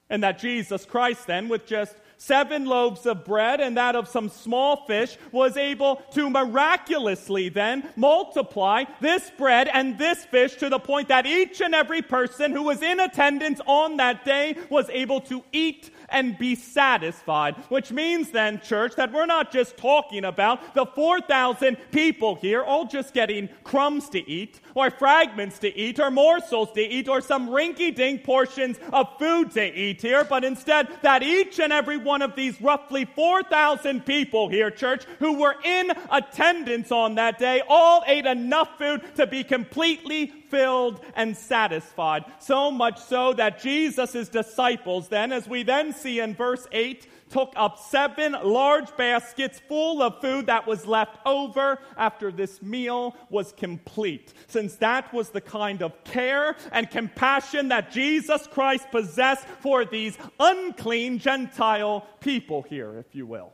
And 0.10 0.24
that 0.24 0.40
Jesus 0.40 0.86
Christ, 0.86 1.28
then, 1.28 1.50
with 1.50 1.66
just 1.66 1.96
seven 2.26 2.66
loaves 2.66 3.06
of 3.06 3.26
bread 3.26 3.60
and 3.60 3.76
that 3.76 3.96
of 3.96 4.08
some 4.08 4.30
small 4.30 4.86
fish, 4.86 5.18
was 5.32 5.58
able 5.58 5.98
to 6.12 6.30
miraculously 6.30 7.50
then 7.50 7.90
multiply 7.96 8.84
this 9.02 9.30
bread 9.38 9.70
and 9.74 9.98
this 9.98 10.24
fish 10.26 10.56
to 10.56 10.70
the 10.70 10.80
point 10.80 11.10
that 11.10 11.26
each 11.26 11.60
and 11.60 11.76
every 11.76 12.02
person 12.02 12.52
who 12.52 12.64
was 12.64 12.82
in 12.82 13.00
attendance 13.00 13.60
on 13.66 13.98
that 13.98 14.24
day 14.24 14.56
was 14.70 14.90
able 14.90 15.20
to 15.20 15.44
eat 15.52 15.90
and 16.14 16.38
be 16.38 16.56
satisfied. 16.56 17.56
Which 17.68 17.92
means 17.92 18.30
then, 18.30 18.62
church, 18.62 18.96
that 18.96 19.12
we're 19.12 19.26
not 19.26 19.52
just 19.52 19.76
talking 19.76 20.24
about 20.24 20.74
the 20.74 20.86
4,000 20.86 21.76
people 21.92 22.36
here 22.36 22.64
all 22.64 22.86
just 22.86 23.14
getting 23.14 23.50
crumbs 23.64 24.08
to 24.10 24.30
eat, 24.30 24.62
or 24.76 24.90
fragments 24.92 25.60
to 25.60 25.76
eat, 25.76 26.00
or 26.00 26.12
morsels 26.12 26.72
to 26.74 26.82
eat, 26.82 27.10
or 27.10 27.20
some 27.20 27.50
rinky 27.50 27.94
dink 27.94 28.24
portions 28.24 28.80
of 28.94 29.08
food 29.18 29.52
to 29.52 29.66
eat 29.78 30.02
here, 30.02 30.24
but 30.24 30.44
instead 30.44 30.88
that 31.02 31.24
each 31.24 31.60
and 31.60 31.74
every 31.74 31.98
one 31.98 32.22
of 32.22 32.36
these 32.36 32.62
roughly 32.62 33.06
4,000 33.06 34.06
people 34.06 34.48
here, 34.48 34.70
church, 34.70 35.06
who 35.20 35.40
were 35.40 35.56
in 35.64 35.92
attendance 36.12 36.92
on 36.92 37.16
that 37.16 37.40
day, 37.40 37.62
all 37.68 38.04
ate 38.06 38.26
enough 38.28 38.78
food 38.78 39.02
to 39.16 39.26
be 39.26 39.44
completely 39.44 40.32
filled 40.54 41.02
and 41.16 41.36
satisfied. 41.36 42.24
So 42.38 42.70
much 42.70 43.00
so 43.00 43.34
that 43.34 43.60
Jesus' 43.60 44.30
disciples, 44.30 45.08
then, 45.08 45.32
as 45.32 45.48
we 45.48 45.64
then 45.64 45.94
see 45.94 46.20
in 46.20 46.36
verse 46.36 46.68
8, 46.72 47.08
took 47.32 47.52
up 47.56 47.80
seven 47.80 48.34
large 48.44 48.96
baskets 48.96 49.60
full 49.68 50.04
of 50.04 50.22
food 50.22 50.46
that 50.46 50.68
was 50.68 50.86
left 50.86 51.18
over 51.26 51.80
after 51.98 52.32
this 52.32 52.62
meal 52.62 53.16
was 53.32 53.52
complete. 53.54 54.32
Since 54.46 54.76
that 54.76 55.12
was 55.12 55.30
the 55.30 55.42
kind 55.42 55.82
of 55.82 56.04
care 56.04 56.56
and 56.72 56.88
compassion 56.92 57.70
that 57.70 57.92
Jesus 57.92 58.46
Christ 58.46 58.92
possessed 58.92 59.48
for 59.62 59.84
these 59.86 60.16
unclean 60.40 61.18
Gentile 61.18 62.06
people 62.20 62.62
here, 62.62 63.00
if 63.00 63.16
you 63.16 63.26
will. 63.26 63.52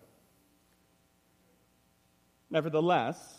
Nevertheless, 2.50 3.39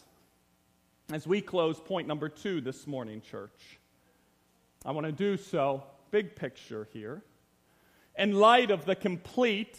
as 1.13 1.27
we 1.27 1.41
close 1.41 1.81
point 1.81 2.07
number 2.07 2.29
two 2.29 2.61
this 2.61 2.87
morning, 2.87 3.21
church, 3.21 3.79
I 4.85 4.93
want 4.93 5.07
to 5.07 5.13
do 5.13 5.37
so 5.37 5.83
big 6.11 6.37
picture 6.37 6.89
here. 6.93 7.23
In 8.17 8.35
light 8.35 8.71
of 8.71 8.85
the 8.85 8.95
complete 8.95 9.79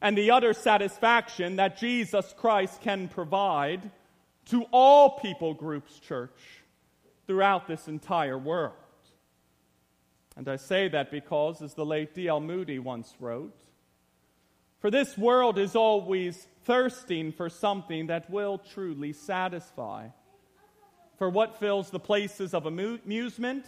and 0.00 0.16
the 0.16 0.30
utter 0.30 0.52
satisfaction 0.52 1.56
that 1.56 1.78
Jesus 1.78 2.34
Christ 2.36 2.80
can 2.80 3.08
provide 3.08 3.90
to 4.46 4.64
all 4.70 5.18
people 5.18 5.54
groups, 5.54 5.98
church, 5.98 6.38
throughout 7.26 7.66
this 7.66 7.88
entire 7.88 8.38
world. 8.38 8.74
And 10.36 10.48
I 10.48 10.56
say 10.56 10.88
that 10.88 11.10
because, 11.10 11.60
as 11.60 11.74
the 11.74 11.84
late 11.84 12.14
D.L. 12.14 12.40
Moody 12.40 12.78
once 12.78 13.14
wrote, 13.20 13.54
for 14.80 14.90
this 14.90 15.16
world 15.16 15.58
is 15.58 15.76
always 15.76 16.48
thirsting 16.64 17.32
for 17.32 17.48
something 17.48 18.08
that 18.08 18.28
will 18.30 18.58
truly 18.58 19.12
satisfy. 19.12 20.08
For 21.18 21.30
what 21.30 21.60
fills 21.60 21.90
the 21.90 22.00
places 22.00 22.54
of 22.54 22.66
amusement, 22.66 23.66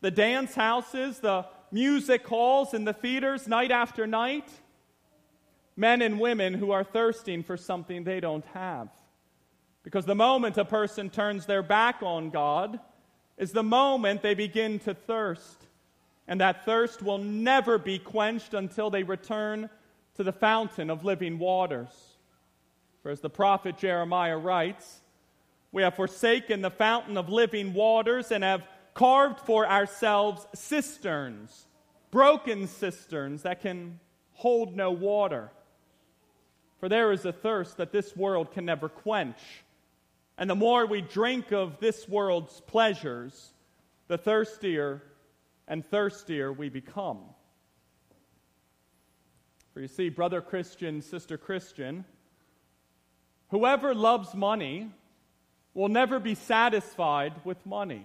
the 0.00 0.10
dance 0.10 0.54
houses, 0.54 1.18
the 1.18 1.46
music 1.72 2.26
halls, 2.26 2.74
and 2.74 2.86
the 2.86 2.92
theaters 2.92 3.48
night 3.48 3.70
after 3.70 4.06
night? 4.06 4.48
men 5.76 6.00
and 6.00 6.18
women 6.18 6.54
who 6.54 6.70
are 6.70 6.84
thirsting 6.84 7.42
for 7.42 7.56
something 7.56 8.02
they 8.02 8.20
don't 8.20 8.46
have. 8.46 8.88
Because 9.82 10.06
the 10.06 10.14
moment 10.14 10.56
a 10.56 10.64
person 10.64 11.10
turns 11.10 11.46
their 11.46 11.62
back 11.62 12.02
on 12.02 12.30
God 12.30 12.80
is 13.36 13.52
the 13.52 13.62
moment 13.62 14.22
they 14.22 14.34
begin 14.34 14.78
to 14.80 14.94
thirst. 14.94 15.66
And 16.26 16.40
that 16.40 16.64
thirst 16.64 17.02
will 17.02 17.18
never 17.18 17.78
be 17.78 17.98
quenched 17.98 18.54
until 18.54 18.90
they 18.90 19.04
return 19.04 19.68
to 20.14 20.24
the 20.24 20.32
fountain 20.32 20.90
of 20.90 21.04
living 21.04 21.38
waters. 21.38 21.90
For 23.02 23.10
as 23.10 23.20
the 23.20 23.30
prophet 23.30 23.76
Jeremiah 23.76 24.38
writes, 24.38 25.02
we 25.72 25.82
have 25.82 25.94
forsaken 25.94 26.62
the 26.62 26.70
fountain 26.70 27.16
of 27.16 27.28
living 27.28 27.74
waters 27.74 28.30
and 28.30 28.42
have 28.42 28.66
carved 28.94 29.40
for 29.40 29.68
ourselves 29.68 30.46
cisterns, 30.54 31.66
broken 32.10 32.66
cisterns 32.66 33.42
that 33.42 33.60
can 33.60 34.00
hold 34.32 34.76
no 34.76 34.90
water. 34.90 35.50
For 36.80 36.88
there 36.88 37.12
is 37.12 37.24
a 37.24 37.32
thirst 37.32 37.76
that 37.78 37.92
this 37.92 38.16
world 38.16 38.52
can 38.52 38.64
never 38.64 38.88
quench. 38.88 39.38
And 40.38 40.48
the 40.48 40.54
more 40.54 40.86
we 40.86 41.00
drink 41.00 41.52
of 41.52 41.80
this 41.80 42.08
world's 42.08 42.60
pleasures, 42.60 43.52
the 44.08 44.18
thirstier 44.18 45.02
and 45.66 45.84
thirstier 45.84 46.52
we 46.52 46.68
become. 46.68 47.20
For 49.72 49.80
you 49.80 49.88
see, 49.88 50.08
brother 50.08 50.40
Christian, 50.40 51.02
sister 51.02 51.36
Christian, 51.36 52.04
whoever 53.48 53.94
loves 53.94 54.34
money 54.34 54.90
will 55.76 55.88
never 55.90 56.18
be 56.18 56.34
satisfied 56.34 57.34
with 57.44 57.64
money. 57.66 58.02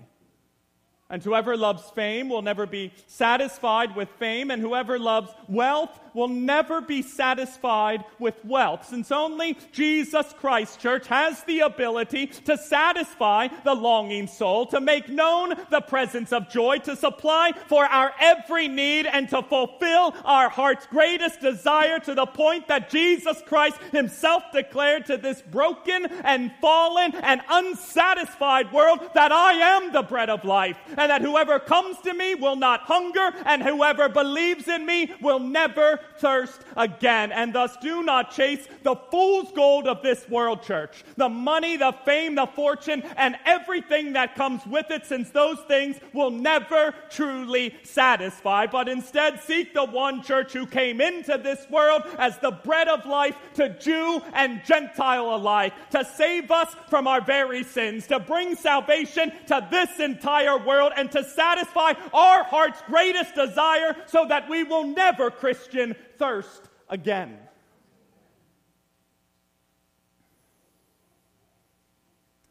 And 1.11 1.21
whoever 1.21 1.57
loves 1.57 1.83
fame 1.89 2.29
will 2.29 2.41
never 2.41 2.65
be 2.65 2.93
satisfied 3.05 3.97
with 3.97 4.07
fame, 4.17 4.49
and 4.49 4.61
whoever 4.61 4.97
loves 4.97 5.29
wealth 5.49 5.99
will 6.13 6.29
never 6.29 6.79
be 6.79 7.01
satisfied 7.01 8.03
with 8.17 8.35
wealth, 8.45 8.87
since 8.87 9.11
only 9.11 9.57
Jesus 9.73 10.33
Christ, 10.39 10.79
church, 10.79 11.07
has 11.07 11.43
the 11.43 11.59
ability 11.61 12.27
to 12.27 12.57
satisfy 12.57 13.49
the 13.65 13.73
longing 13.73 14.27
soul, 14.27 14.65
to 14.67 14.79
make 14.79 15.09
known 15.09 15.53
the 15.69 15.81
presence 15.81 16.31
of 16.31 16.49
joy, 16.49 16.77
to 16.79 16.95
supply 16.95 17.51
for 17.67 17.85
our 17.85 18.13
every 18.19 18.69
need, 18.69 19.05
and 19.05 19.27
to 19.29 19.41
fulfill 19.41 20.15
our 20.23 20.47
heart's 20.49 20.85
greatest 20.87 21.41
desire 21.41 21.99
to 21.99 22.15
the 22.15 22.25
point 22.25 22.69
that 22.69 22.89
Jesus 22.89 23.41
Christ 23.45 23.77
himself 23.91 24.43
declared 24.53 25.05
to 25.07 25.17
this 25.17 25.41
broken 25.41 26.05
and 26.05 26.53
fallen 26.61 27.13
and 27.15 27.41
unsatisfied 27.49 28.71
world 28.71 28.99
that 29.13 29.33
I 29.33 29.53
am 29.53 29.91
the 29.91 30.03
bread 30.03 30.29
of 30.29 30.45
life 30.45 30.77
and 31.01 31.09
that 31.09 31.21
whoever 31.21 31.57
comes 31.57 31.97
to 32.01 32.13
me 32.13 32.35
will 32.35 32.55
not 32.55 32.81
hunger, 32.81 33.33
and 33.45 33.63
whoever 33.63 34.07
believes 34.07 34.67
in 34.67 34.85
me 34.85 35.11
will 35.19 35.39
never 35.39 35.99
thirst 36.19 36.61
again. 36.77 37.31
And 37.31 37.53
thus 37.53 37.75
do 37.77 38.03
not 38.03 38.31
chase 38.31 38.67
the 38.83 38.95
fool's 39.09 39.51
gold 39.53 39.87
of 39.87 40.03
this 40.03 40.29
world, 40.29 40.61
church. 40.61 41.03
The 41.17 41.29
money, 41.29 41.75
the 41.75 41.93
fame, 42.05 42.35
the 42.35 42.45
fortune, 42.45 43.01
and 43.17 43.35
everything 43.45 44.13
that 44.13 44.35
comes 44.35 44.63
with 44.67 44.91
it, 44.91 45.05
since 45.07 45.31
those 45.31 45.57
things 45.67 45.97
will 46.13 46.29
never 46.29 46.93
truly 47.09 47.73
satisfy, 47.83 48.67
but 48.67 48.87
instead 48.87 49.41
seek 49.41 49.73
the 49.73 49.85
one 49.85 50.21
church 50.21 50.53
who 50.53 50.67
came 50.67 51.01
into 51.01 51.39
this 51.41 51.67
world 51.69 52.03
as 52.19 52.37
the 52.39 52.51
bread 52.51 52.87
of 52.87 53.05
life 53.07 53.35
to 53.55 53.69
Jew 53.79 54.21
and 54.33 54.63
Gentile 54.65 55.35
alike, 55.35 55.73
to 55.91 56.05
save 56.05 56.51
us 56.51 56.75
from 56.89 57.07
our 57.07 57.21
very 57.21 57.63
sins, 57.63 58.05
to 58.07 58.19
bring 58.19 58.55
salvation 58.55 59.31
to 59.47 59.67
this 59.71 59.99
entire 59.99 60.57
world, 60.59 60.90
and 60.95 61.11
to 61.11 61.23
satisfy 61.23 61.93
our 62.13 62.43
heart's 62.43 62.81
greatest 62.83 63.35
desire 63.35 63.95
so 64.05 64.25
that 64.27 64.49
we 64.49 64.63
will 64.63 64.85
never, 64.85 65.29
Christian, 65.31 65.95
thirst 66.17 66.69
again. 66.89 67.37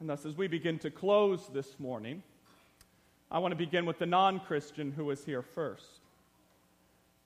And 0.00 0.08
thus, 0.08 0.24
as 0.24 0.34
we 0.34 0.48
begin 0.48 0.78
to 0.78 0.90
close 0.90 1.46
this 1.52 1.78
morning, 1.78 2.22
I 3.30 3.38
want 3.38 3.52
to 3.52 3.56
begin 3.56 3.84
with 3.84 3.98
the 3.98 4.06
non 4.06 4.40
Christian 4.40 4.92
who 4.92 5.04
was 5.04 5.24
here 5.24 5.42
first. 5.42 6.00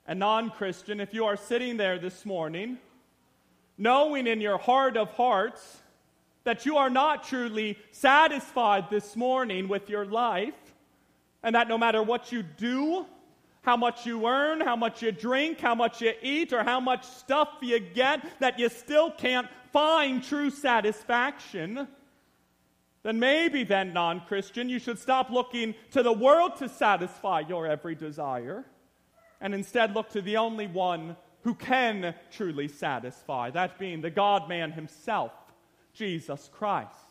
A 0.07 0.13
non 0.13 0.49
Christian, 0.49 0.99
if 0.99 1.13
you 1.13 1.25
are 1.25 1.37
sitting 1.37 1.77
there 1.77 1.97
this 1.97 2.25
morning, 2.25 2.77
knowing 3.77 4.27
in 4.27 4.41
your 4.41 4.57
heart 4.57 4.97
of 4.97 5.09
hearts 5.11 5.81
that 6.43 6.65
you 6.65 6.77
are 6.77 6.89
not 6.89 7.23
truly 7.23 7.77
satisfied 7.91 8.89
this 8.89 9.15
morning 9.15 9.67
with 9.67 9.89
your 9.89 10.05
life, 10.05 10.53
and 11.45 11.53
that 11.53 11.67
no 11.67 11.77
matter 11.77 12.01
what 12.01 12.31
you 12.31 12.41
do, 12.41 13.05
how 13.61 13.77
much 13.77 14.05
you 14.05 14.25
earn, 14.25 14.61
how 14.61 14.75
much 14.75 15.03
you 15.03 15.11
drink, 15.11 15.59
how 15.59 15.75
much 15.75 16.01
you 16.01 16.11
eat, 16.23 16.51
or 16.51 16.63
how 16.63 16.79
much 16.79 17.05
stuff 17.05 17.49
you 17.61 17.79
get, 17.79 18.39
that 18.39 18.57
you 18.57 18.67
still 18.67 19.11
can't 19.11 19.47
find 19.71 20.23
true 20.23 20.49
satisfaction, 20.49 21.87
then 23.03 23.19
maybe 23.19 23.63
then, 23.63 23.93
non 23.93 24.21
Christian, 24.21 24.69
you 24.69 24.79
should 24.79 24.97
stop 24.97 25.29
looking 25.29 25.75
to 25.91 26.01
the 26.01 26.11
world 26.11 26.55
to 26.57 26.67
satisfy 26.67 27.41
your 27.41 27.67
every 27.67 27.93
desire 27.93 28.65
and 29.39 29.53
instead 29.53 29.93
look 29.93 30.09
to 30.09 30.23
the 30.23 30.37
only 30.37 30.65
one 30.65 31.15
who 31.43 31.53
can 31.53 32.15
truly 32.31 32.67
satisfy, 32.67 33.51
that 33.51 33.77
being 33.77 34.01
the 34.01 34.09
God 34.09 34.49
man 34.49 34.71
himself, 34.71 35.31
Jesus 35.93 36.49
Christ 36.51 37.04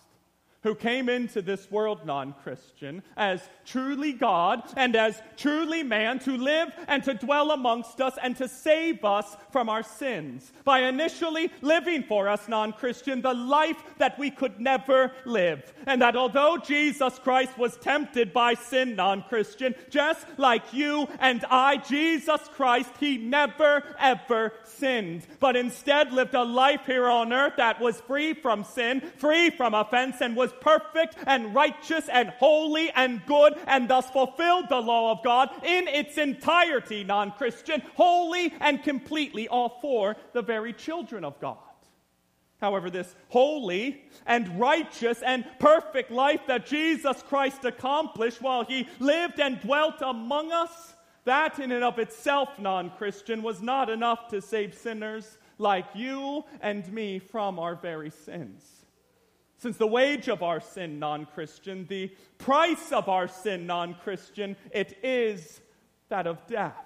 who 0.64 0.74
came 0.74 1.08
into 1.10 1.42
this 1.42 1.70
world 1.70 2.04
non 2.04 2.34
Christian 2.42 3.02
as 3.16 3.48
truly 3.66 4.14
God 4.14 4.62
and 4.76 4.96
as 4.96 5.22
truly 5.36 5.82
man 5.82 6.18
to 6.20 6.36
live 6.36 6.72
and 6.88 7.04
to 7.04 7.14
dwell 7.14 7.52
amongst 7.52 8.00
us 8.00 8.16
and 8.20 8.34
to 8.38 8.48
save 8.48 9.04
us 9.04 9.36
from 9.52 9.68
our 9.68 9.82
sins 9.82 10.52
by 10.64 10.80
initially 10.80 11.52
living 11.60 12.02
for 12.02 12.28
us 12.28 12.48
non 12.48 12.72
Christian 12.72 13.20
the 13.20 13.34
life 13.34 13.76
that 13.98 14.18
we 14.18 14.30
could 14.30 14.58
never 14.58 15.12
live. 15.26 15.72
And 15.86 16.00
that 16.00 16.16
although 16.16 16.56
Jesus 16.56 17.18
Christ 17.18 17.56
was 17.58 17.76
tempted 17.76 18.32
by 18.32 18.54
sin 18.54 18.96
non 18.96 19.22
Christian, 19.28 19.74
just 19.90 20.26
like 20.38 20.72
you 20.72 21.06
and 21.20 21.44
I, 21.50 21.76
Jesus 21.76 22.40
Christ, 22.54 22.90
he 22.98 23.18
never 23.18 23.82
ever 24.00 24.54
sinned, 24.64 25.26
but 25.40 25.56
instead 25.56 26.10
lived 26.10 26.34
a 26.34 26.42
life 26.42 26.86
here 26.86 27.06
on 27.06 27.34
earth 27.34 27.54
that 27.58 27.82
was 27.82 28.00
free 28.00 28.32
from 28.32 28.64
sin, 28.64 29.02
free 29.18 29.50
from 29.50 29.74
offense, 29.74 30.22
and 30.22 30.34
was 30.34 30.53
perfect 30.60 31.16
and 31.26 31.54
righteous 31.54 32.08
and 32.08 32.30
holy 32.30 32.90
and 32.90 33.24
good 33.26 33.54
and 33.66 33.88
thus 33.88 34.10
fulfilled 34.10 34.66
the 34.68 34.80
law 34.80 35.12
of 35.12 35.22
God 35.22 35.50
in 35.64 35.88
its 35.88 36.18
entirety, 36.18 37.04
non 37.04 37.32
Christian, 37.32 37.82
wholly 37.94 38.52
and 38.60 38.82
completely, 38.82 39.48
all 39.48 39.78
for 39.80 40.16
the 40.32 40.42
very 40.42 40.72
children 40.72 41.24
of 41.24 41.38
God. 41.40 41.58
However, 42.60 42.88
this 42.88 43.14
holy 43.28 44.02
and 44.26 44.58
righteous 44.58 45.20
and 45.22 45.44
perfect 45.58 46.10
life 46.10 46.40
that 46.46 46.66
Jesus 46.66 47.22
Christ 47.22 47.64
accomplished 47.64 48.40
while 48.40 48.64
he 48.64 48.88
lived 48.98 49.38
and 49.38 49.60
dwelt 49.60 49.96
among 50.00 50.50
us, 50.50 50.94
that 51.24 51.58
in 51.58 51.72
and 51.72 51.84
of 51.84 51.98
itself, 51.98 52.48
non 52.58 52.90
Christian, 52.90 53.42
was 53.42 53.60
not 53.60 53.90
enough 53.90 54.28
to 54.28 54.40
save 54.40 54.74
sinners 54.74 55.36
like 55.58 55.86
you 55.94 56.44
and 56.60 56.90
me 56.92 57.18
from 57.18 57.58
our 57.58 57.74
very 57.74 58.10
sins. 58.10 58.73
Since 59.56 59.76
the 59.76 59.86
wage 59.86 60.28
of 60.28 60.42
our 60.42 60.60
sin, 60.60 60.98
non 60.98 61.26
Christian, 61.26 61.86
the 61.86 62.12
price 62.38 62.92
of 62.92 63.08
our 63.08 63.28
sin, 63.28 63.66
non 63.66 63.94
Christian, 63.94 64.56
it 64.70 64.98
is 65.02 65.60
that 66.08 66.26
of 66.26 66.46
death. 66.46 66.76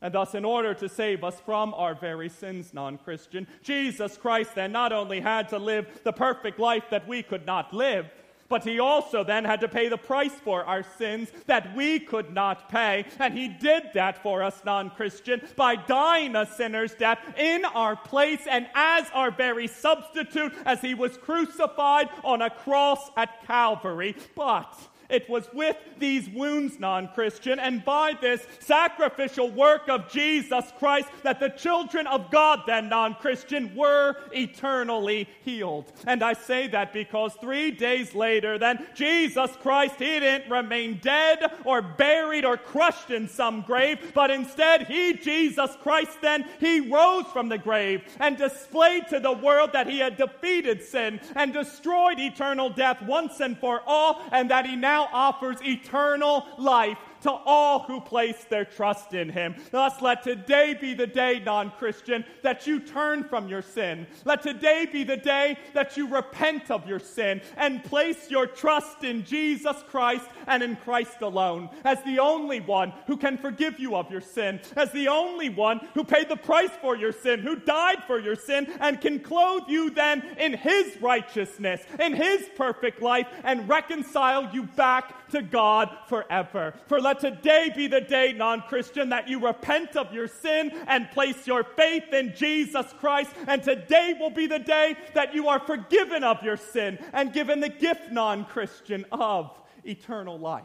And 0.00 0.12
thus, 0.12 0.34
in 0.34 0.44
order 0.44 0.74
to 0.74 0.88
save 0.88 1.22
us 1.22 1.40
from 1.40 1.72
our 1.74 1.94
very 1.94 2.28
sins, 2.28 2.74
non 2.74 2.98
Christian, 2.98 3.46
Jesus 3.62 4.16
Christ 4.16 4.56
then 4.56 4.72
not 4.72 4.92
only 4.92 5.20
had 5.20 5.48
to 5.50 5.58
live 5.58 6.00
the 6.02 6.12
perfect 6.12 6.58
life 6.58 6.84
that 6.90 7.06
we 7.06 7.22
could 7.22 7.46
not 7.46 7.72
live, 7.72 8.10
but 8.52 8.64
he 8.64 8.78
also 8.78 9.24
then 9.24 9.46
had 9.46 9.62
to 9.62 9.66
pay 9.66 9.88
the 9.88 9.96
price 9.96 10.34
for 10.44 10.62
our 10.66 10.82
sins 10.98 11.32
that 11.46 11.74
we 11.74 11.98
could 11.98 12.34
not 12.34 12.68
pay. 12.68 13.06
And 13.18 13.32
he 13.32 13.48
did 13.48 13.84
that 13.94 14.22
for 14.22 14.42
us, 14.42 14.60
non 14.62 14.90
Christian, 14.90 15.40
by 15.56 15.74
dying 15.74 16.36
a 16.36 16.44
sinner's 16.44 16.92
death 16.92 17.18
in 17.38 17.64
our 17.64 17.96
place 17.96 18.46
and 18.46 18.66
as 18.74 19.06
our 19.14 19.30
very 19.30 19.66
substitute 19.66 20.52
as 20.66 20.82
he 20.82 20.92
was 20.92 21.16
crucified 21.16 22.10
on 22.24 22.42
a 22.42 22.50
cross 22.50 23.10
at 23.16 23.42
Calvary. 23.46 24.14
But 24.36 24.78
it 25.12 25.28
was 25.28 25.48
with 25.52 25.76
these 25.98 26.28
wounds, 26.28 26.80
non 26.80 27.08
Christian, 27.08 27.58
and 27.58 27.84
by 27.84 28.14
this 28.20 28.46
sacrificial 28.60 29.50
work 29.50 29.88
of 29.88 30.10
Jesus 30.10 30.72
Christ 30.78 31.08
that 31.22 31.38
the 31.38 31.50
children 31.50 32.06
of 32.06 32.30
God, 32.30 32.60
then 32.66 32.88
non 32.88 33.14
Christian, 33.14 33.74
were 33.76 34.16
eternally 34.32 35.28
healed. 35.44 35.92
And 36.06 36.22
I 36.22 36.32
say 36.32 36.66
that 36.68 36.92
because 36.92 37.34
three 37.40 37.70
days 37.70 38.14
later, 38.14 38.58
then 38.58 38.86
Jesus 38.94 39.50
Christ, 39.60 39.96
he 39.98 40.18
didn't 40.18 40.50
remain 40.50 40.98
dead 41.02 41.52
or 41.64 41.82
buried 41.82 42.44
or 42.44 42.56
crushed 42.56 43.10
in 43.10 43.28
some 43.28 43.62
grave, 43.62 44.12
but 44.14 44.30
instead, 44.30 44.86
he, 44.86 45.12
Jesus 45.14 45.70
Christ, 45.82 46.20
then, 46.22 46.46
he 46.58 46.80
rose 46.80 47.26
from 47.32 47.48
the 47.48 47.58
grave 47.58 48.02
and 48.18 48.36
displayed 48.36 49.08
to 49.08 49.20
the 49.20 49.32
world 49.32 49.72
that 49.72 49.86
he 49.86 49.98
had 49.98 50.16
defeated 50.16 50.82
sin 50.82 51.20
and 51.36 51.52
destroyed 51.52 52.18
eternal 52.18 52.70
death 52.70 53.02
once 53.02 53.40
and 53.40 53.58
for 53.58 53.82
all, 53.86 54.22
and 54.32 54.50
that 54.50 54.66
he 54.66 54.76
now 54.76 55.01
offers 55.12 55.62
eternal 55.62 56.46
life 56.58 56.98
to 57.22 57.30
all 57.30 57.80
who 57.80 58.00
place 58.00 58.44
their 58.44 58.64
trust 58.64 59.14
in 59.14 59.28
him. 59.28 59.56
Thus, 59.70 60.00
let 60.00 60.22
today 60.22 60.76
be 60.78 60.94
the 60.94 61.06
day, 61.06 61.42
non 61.44 61.70
Christian, 61.72 62.24
that 62.42 62.66
you 62.66 62.80
turn 62.80 63.24
from 63.24 63.48
your 63.48 63.62
sin. 63.62 64.06
Let 64.24 64.42
today 64.42 64.86
be 64.90 65.04
the 65.04 65.16
day 65.16 65.56
that 65.74 65.96
you 65.96 66.08
repent 66.08 66.70
of 66.70 66.86
your 66.86 66.98
sin 66.98 67.40
and 67.56 67.84
place 67.84 68.30
your 68.30 68.46
trust 68.46 69.04
in 69.04 69.24
Jesus 69.24 69.76
Christ 69.88 70.26
and 70.46 70.62
in 70.62 70.76
Christ 70.76 71.22
alone 71.22 71.70
as 71.84 72.02
the 72.02 72.18
only 72.18 72.60
one 72.60 72.92
who 73.06 73.16
can 73.16 73.38
forgive 73.38 73.78
you 73.78 73.96
of 73.96 74.10
your 74.10 74.20
sin, 74.20 74.60
as 74.76 74.90
the 74.92 75.08
only 75.08 75.48
one 75.48 75.80
who 75.94 76.04
paid 76.04 76.28
the 76.28 76.36
price 76.36 76.70
for 76.80 76.96
your 76.96 77.12
sin, 77.12 77.40
who 77.40 77.56
died 77.56 78.02
for 78.06 78.18
your 78.18 78.36
sin, 78.36 78.66
and 78.80 79.00
can 79.00 79.20
clothe 79.20 79.64
you 79.68 79.90
then 79.90 80.22
in 80.38 80.54
his 80.54 81.00
righteousness, 81.00 81.82
in 82.00 82.14
his 82.14 82.48
perfect 82.56 83.00
life, 83.00 83.26
and 83.44 83.68
reconcile 83.68 84.48
you 84.52 84.64
back 84.64 85.21
to 85.32 85.42
God 85.42 85.90
forever. 86.06 86.74
For 86.86 87.00
let 87.00 87.20
today 87.20 87.70
be 87.74 87.88
the 87.88 88.00
day, 88.00 88.32
non 88.32 88.62
Christian, 88.62 89.10
that 89.10 89.28
you 89.28 89.44
repent 89.44 89.96
of 89.96 90.14
your 90.14 90.28
sin 90.28 90.70
and 90.86 91.10
place 91.10 91.46
your 91.46 91.64
faith 91.64 92.12
in 92.12 92.34
Jesus 92.36 92.86
Christ. 92.98 93.30
And 93.46 93.62
today 93.62 94.14
will 94.18 94.30
be 94.30 94.46
the 94.46 94.58
day 94.58 94.96
that 95.14 95.34
you 95.34 95.48
are 95.48 95.60
forgiven 95.60 96.22
of 96.22 96.42
your 96.42 96.56
sin 96.56 96.98
and 97.12 97.32
given 97.32 97.60
the 97.60 97.68
gift, 97.68 98.12
non 98.12 98.44
Christian, 98.44 99.04
of 99.10 99.50
eternal 99.84 100.38
life. 100.38 100.64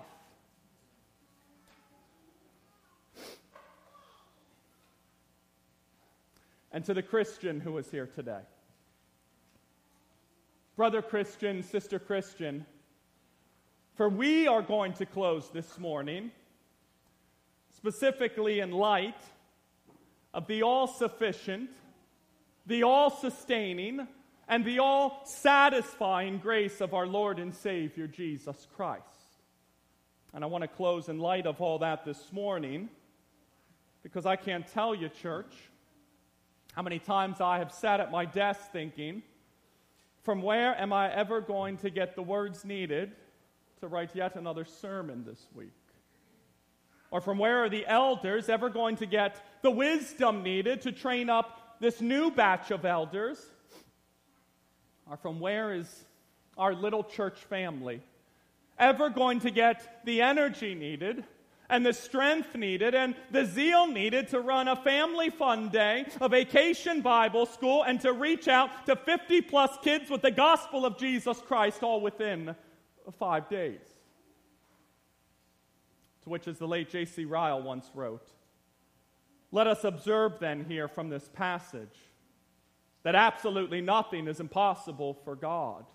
And 6.72 6.86
to 6.86 6.94
the 6.94 7.02
Christian 7.02 7.60
who 7.60 7.78
is 7.78 7.90
here 7.90 8.06
today, 8.06 8.42
brother 10.76 11.02
Christian, 11.02 11.64
sister 11.64 11.98
Christian, 11.98 12.66
for 13.98 14.08
we 14.08 14.48
are 14.48 14.62
going 14.62 14.94
to 14.94 15.08
close 15.08 15.50
this 15.50 15.80
morning 15.80 16.30
specifically 17.76 18.60
in 18.60 18.70
light 18.70 19.20
of 20.36 20.46
the 20.46 20.62
all 20.62 20.86
sufficient, 20.86 21.72
the 22.68 22.84
all 22.84 23.10
sustaining, 23.10 24.08
and 24.48 24.64
the 24.64 24.78
all 24.78 25.24
satisfying 25.26 26.38
grace 26.38 26.80
of 26.80 26.94
our 26.94 27.08
Lord 27.08 27.40
and 27.40 27.54
Savior 27.54 28.06
Jesus 28.06 28.68
Christ. 28.76 29.04
And 30.32 30.44
I 30.44 30.48
want 30.48 30.62
to 30.62 30.68
close 30.68 31.10
in 31.10 31.18
light 31.18 31.48
of 31.48 31.60
all 31.60 31.80
that 31.80 32.06
this 32.06 32.32
morning 32.32 32.90
because 34.04 34.28
I 34.28 34.36
can't 34.36 34.68
tell 34.68 34.94
you, 34.94 35.10
church, 35.10 35.56
how 36.74 36.84
many 36.84 37.00
times 37.00 37.42
I 37.42 37.58
have 37.58 37.72
sat 37.72 38.00
at 38.00 38.12
my 38.12 38.26
desk 38.26 38.62
thinking, 38.72 39.24
from 40.22 40.44
where 40.44 40.80
am 40.80 40.94
I 40.94 41.12
ever 41.12 41.42
going 41.42 41.78
to 41.78 41.90
get 41.90 42.16
the 42.16 42.22
words 42.22 42.64
needed 42.64 43.14
to 43.80 43.88
write 43.88 44.16
yet 44.16 44.36
another 44.36 44.66
sermon 44.66 45.24
this 45.26 45.48
week? 45.54 45.74
Or 47.12 47.22
from 47.22 47.38
where 47.38 47.64
are 47.64 47.70
the 47.70 47.86
elders 47.86 48.50
ever 48.50 48.70
going 48.70 48.98
to 48.98 49.06
get 49.06 49.44
the 49.62 49.72
wisdom 49.72 50.44
needed 50.44 50.82
to 50.82 50.92
train 50.92 51.30
up 51.30 51.78
this 51.80 52.02
new 52.02 52.32
batch 52.32 52.72
of 52.72 52.86
elders? 52.86 53.44
Or 55.10 55.18
from 55.18 55.40
where 55.40 55.74
is 55.74 56.06
our 56.58 56.74
little 56.74 57.04
church 57.04 57.38
family 57.46 58.02
ever 58.80 59.10
going 59.10 59.40
to 59.42 59.52
get 59.52 60.06
the 60.06 60.22
energy 60.22 60.76
needed 60.76 61.24
and 61.70 61.86
the 61.86 61.94
strength 61.94 62.56
needed 62.56 62.96
and 62.96 63.16
the 63.32 63.46
zeal 63.46 63.88
needed 63.88 64.30
to 64.30 64.40
run 64.40 64.68
a 64.68 64.76
family 64.76 65.30
fun 65.30 65.70
day, 65.70 66.06
a 66.22 66.30
vacation 66.30 67.02
Bible 67.02 67.46
school, 67.46 67.84
and 67.84 68.00
to 68.02 68.14
reach 68.14 68.48
out 68.48 68.86
to 68.86 68.96
50 68.96 69.42
plus 69.42 69.78
kids 69.84 70.10
with 70.10 70.22
the 70.22 70.32
gospel 70.32 70.86
of 70.86 70.98
Jesus 70.98 71.42
Christ 71.42 71.84
all 71.84 72.00
within 72.00 72.56
five 73.12 73.50
days. 73.50 73.82
To 76.24 76.30
which, 76.30 76.48
as 76.48 76.58
the 76.58 76.68
late 76.68 76.90
J.C. 76.90 77.26
Ryle 77.26 77.62
once 77.62 77.90
wrote, 77.94 78.28
let 79.52 79.68
us 79.68 79.84
observe 79.84 80.40
then 80.40 80.66
here 80.68 80.88
from 80.88 81.10
this 81.10 81.30
passage 81.34 81.98
that 83.04 83.16
absolutely 83.16 83.80
nothing 83.80 84.28
is 84.28 84.42
impossible 84.42 85.14
for 85.24 85.36
God, 85.36 85.86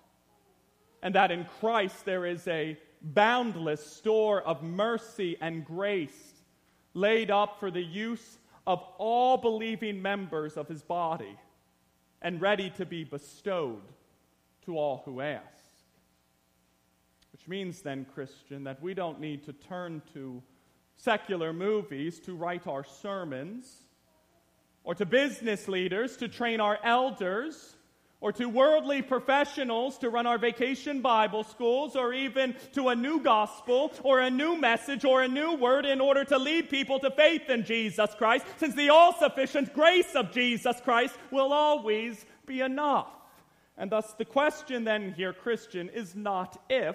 and 1.02 1.14
that 1.14 1.30
in 1.30 1.46
Christ 1.60 2.04
there 2.04 2.24
is 2.24 2.48
a 2.48 2.78
boundless 3.02 3.84
store 3.84 4.40
of 4.42 4.62
mercy 4.62 5.36
and 5.40 5.64
grace 5.64 6.32
laid 6.94 7.30
up 7.30 7.58
for 7.58 7.70
the 7.70 7.82
use 7.82 8.38
of 8.66 8.82
all 8.98 9.36
believing 9.36 10.00
members 10.00 10.56
of 10.56 10.68
his 10.68 10.82
body 10.82 11.36
and 12.22 12.40
ready 12.40 12.70
to 12.70 12.86
be 12.86 13.04
bestowed 13.04 13.82
to 14.64 14.78
all 14.78 15.02
who 15.04 15.20
ask. 15.20 15.61
Which 17.42 17.48
means 17.48 17.82
then, 17.82 18.06
Christian, 18.14 18.62
that 18.64 18.80
we 18.80 18.94
don't 18.94 19.18
need 19.18 19.42
to 19.46 19.52
turn 19.52 20.00
to 20.14 20.40
secular 20.96 21.52
movies 21.52 22.20
to 22.20 22.36
write 22.36 22.68
our 22.68 22.84
sermons 22.84 23.68
or 24.84 24.94
to 24.94 25.04
business 25.04 25.66
leaders 25.66 26.16
to 26.18 26.28
train 26.28 26.60
our 26.60 26.78
elders 26.84 27.74
or 28.20 28.30
to 28.34 28.48
worldly 28.48 29.02
professionals 29.02 29.98
to 29.98 30.08
run 30.08 30.24
our 30.24 30.38
vacation 30.38 31.00
Bible 31.00 31.42
schools, 31.42 31.96
or 31.96 32.14
even 32.14 32.54
to 32.74 32.90
a 32.90 32.94
new 32.94 33.18
gospel, 33.18 33.92
or 34.04 34.20
a 34.20 34.30
new 34.30 34.56
message, 34.56 35.04
or 35.04 35.24
a 35.24 35.28
new 35.28 35.54
word 35.54 35.84
in 35.84 36.00
order 36.00 36.24
to 36.26 36.38
lead 36.38 36.70
people 36.70 37.00
to 37.00 37.10
faith 37.10 37.50
in 37.50 37.64
Jesus 37.64 38.14
Christ, 38.16 38.46
since 38.58 38.76
the 38.76 38.90
all 38.90 39.18
sufficient 39.18 39.74
grace 39.74 40.14
of 40.14 40.30
Jesus 40.30 40.80
Christ 40.84 41.16
will 41.32 41.52
always 41.52 42.24
be 42.46 42.60
enough. 42.60 43.08
And 43.76 43.90
thus, 43.90 44.12
the 44.12 44.24
question 44.24 44.84
then 44.84 45.12
here, 45.16 45.32
Christian, 45.32 45.88
is 45.88 46.14
not 46.14 46.62
if, 46.70 46.94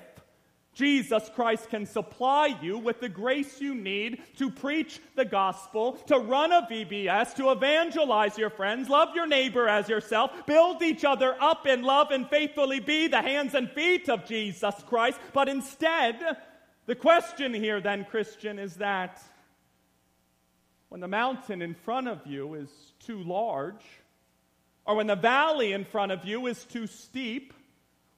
Jesus 0.77 1.27
Christ 1.33 1.71
can 1.71 1.87
supply 1.87 2.55
you 2.61 2.77
with 2.77 2.99
the 2.99 3.09
grace 3.09 3.59
you 3.59 3.73
need 3.73 4.21
to 4.37 4.51
preach 4.51 4.99
the 5.15 5.25
gospel, 5.25 5.93
to 6.05 6.19
run 6.19 6.51
a 6.51 6.67
VBS, 6.69 7.33
to 7.37 7.49
evangelize 7.49 8.37
your 8.37 8.51
friends, 8.51 8.87
love 8.87 9.15
your 9.15 9.25
neighbor 9.25 9.67
as 9.67 9.89
yourself, 9.89 10.45
build 10.45 10.83
each 10.83 11.03
other 11.03 11.35
up 11.41 11.65
in 11.65 11.81
love, 11.81 12.11
and 12.11 12.29
faithfully 12.29 12.79
be 12.79 13.07
the 13.07 13.23
hands 13.23 13.55
and 13.55 13.71
feet 13.71 14.07
of 14.07 14.27
Jesus 14.27 14.75
Christ. 14.85 15.19
But 15.33 15.49
instead, 15.49 16.37
the 16.85 16.93
question 16.93 17.55
here, 17.55 17.81
then, 17.81 18.05
Christian, 18.05 18.59
is 18.59 18.75
that 18.75 19.19
when 20.89 21.01
the 21.01 21.07
mountain 21.07 21.63
in 21.63 21.73
front 21.73 22.07
of 22.07 22.27
you 22.27 22.53
is 22.53 22.69
too 22.99 23.23
large, 23.23 23.83
or 24.85 24.95
when 24.95 25.07
the 25.07 25.15
valley 25.15 25.73
in 25.73 25.85
front 25.85 26.11
of 26.11 26.23
you 26.23 26.45
is 26.45 26.63
too 26.65 26.85
steep, 26.85 27.51